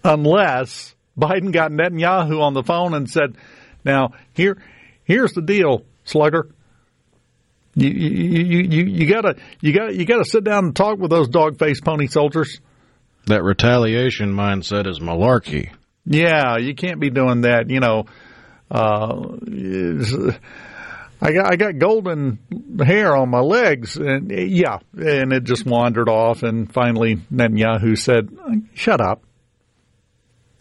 [0.04, 3.36] Unless Biden got Netanyahu on the phone and said,
[3.84, 4.56] now here,
[5.04, 5.84] here's the deal.
[6.04, 6.48] slugger.
[7.76, 11.28] You you you you, gotta you gotta you gotta sit down and talk with those
[11.28, 12.60] dog faced pony soldiers.
[13.26, 15.72] That retaliation mindset is malarkey.
[16.06, 17.68] Yeah, you can't be doing that.
[17.68, 18.06] You know,
[18.70, 19.26] uh,
[21.20, 22.38] I got I got golden
[22.82, 26.44] hair on my legs, and yeah, and it just wandered off.
[26.44, 28.30] And finally, Netanyahu said,
[28.72, 29.22] "Shut up.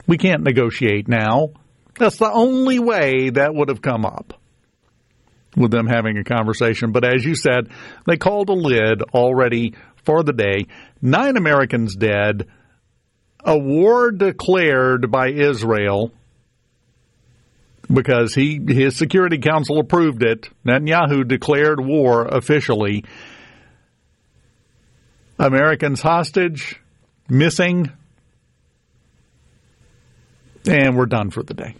[0.05, 1.51] We can't negotiate now."
[1.97, 4.33] That's the only way that would have come up
[5.56, 6.91] with them having a conversation.
[6.91, 7.69] But as you said,
[8.06, 9.73] they called a lid already
[10.03, 10.65] for the day.
[11.02, 12.48] Nine Americans dead.
[13.44, 16.11] A war declared by Israel
[17.94, 20.49] because he his Security Council approved it.
[20.65, 23.03] Netanyahu declared war officially.
[25.38, 26.82] Americans hostage,
[27.30, 27.91] missing,
[30.68, 31.76] and we're done for the day.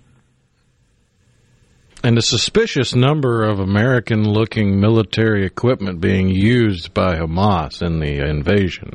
[2.06, 8.23] And a suspicious number of American looking military equipment being used by Hamas in the
[8.30, 8.91] invasion.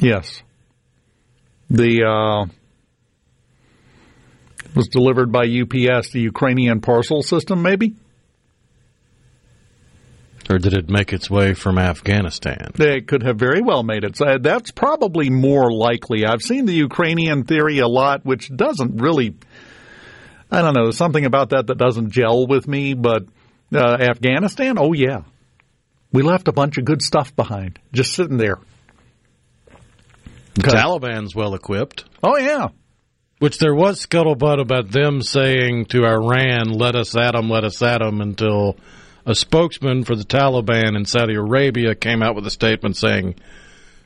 [0.00, 0.42] Yes.
[1.68, 2.46] The uh,
[4.74, 7.94] was delivered by UPS, the Ukrainian parcel system, maybe?
[10.48, 12.70] Or did it make its way from Afghanistan?
[12.78, 14.16] It could have very well made it.
[14.16, 16.24] So that's probably more likely.
[16.24, 19.36] I've seen the Ukrainian theory a lot, which doesn't really
[20.52, 23.24] I don't know, something about that that doesn't gel with me, but
[23.74, 25.22] uh, Afghanistan, oh yeah.
[26.12, 28.58] We left a bunch of good stuff behind, just sitting there.
[30.54, 32.04] The Taliban's well equipped.
[32.22, 32.68] Oh yeah.
[33.38, 37.82] Which there was scuttlebutt about them saying to Iran, let us at them, let us
[37.82, 38.76] at them, until
[39.24, 43.36] a spokesman for the Taliban in Saudi Arabia came out with a statement saying,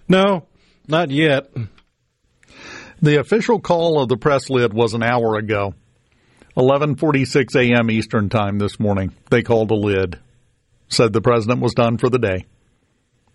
[0.09, 0.47] no,
[0.87, 1.51] not yet.
[3.03, 5.75] The official call of the press lid was an hour ago.
[6.57, 7.91] 11:46 a.m.
[7.91, 9.13] Eastern Time this morning.
[9.31, 10.19] They called a lid.
[10.89, 12.47] Said the president was done for the day.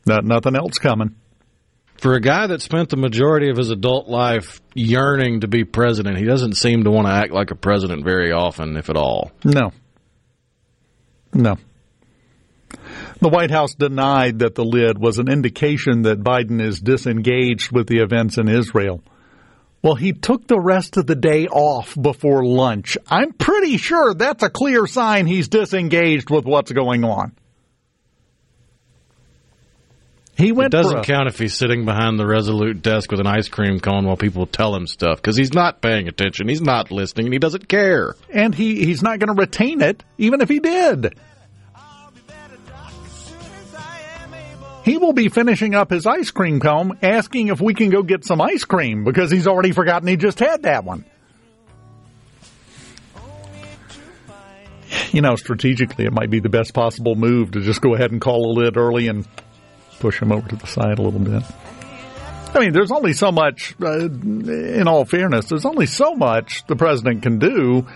[0.06, 1.16] Not nothing else coming.
[1.98, 6.18] For a guy that spent the majority of his adult life yearning to be president,
[6.18, 9.32] he doesn't seem to want to act like a president very often, if at all.
[9.44, 9.72] No.
[11.32, 11.58] No.
[13.20, 17.86] The White House denied that the lid was an indication that Biden is disengaged with
[17.86, 19.04] the events in Israel.
[19.84, 22.98] Well, he took the rest of the day off before lunch.
[23.08, 27.34] I'm pretty sure that's a clear sign he's disengaged with what's going on.
[30.38, 30.74] He went.
[30.74, 33.80] It doesn't a, count if he's sitting behind the Resolute desk with an ice cream
[33.80, 36.48] cone while people tell him stuff because he's not paying attention.
[36.48, 38.16] He's not listening, and he doesn't care.
[38.30, 41.16] And he he's not going to retain it, even if he did.
[44.84, 48.26] He will be finishing up his ice cream cone asking if we can go get
[48.26, 51.06] some ice cream because he's already forgotten he just had that one.
[55.12, 58.20] You know, strategically, it might be the best possible move to just go ahead and
[58.20, 59.28] call a lid early and
[60.00, 61.44] push him over to the side a little bit.
[62.54, 66.76] I mean, there's only so much, uh, in all fairness, there's only so much the
[66.76, 67.88] president can do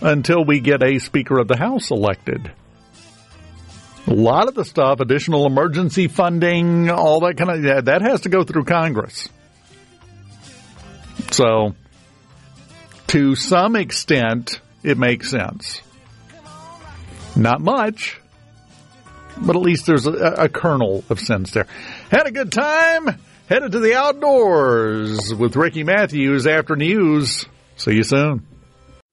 [0.00, 2.50] until we get a Speaker of the House elected.
[4.06, 8.22] A lot of the stuff, additional emergency funding, all that kind of, yeah, that has
[8.22, 9.28] to go through Congress.
[11.30, 11.74] So,
[13.08, 15.80] to some extent, it makes sense.
[17.34, 18.20] Not much,
[19.38, 21.66] but at least there's a, a kernel of sense there.
[22.10, 23.18] Had a good time.
[23.48, 27.44] Headed to the outdoors with Ricky Matthews after news.
[27.76, 28.46] See you soon.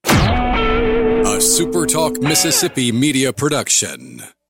[0.04, 4.22] A SuperTalk Mississippi media production.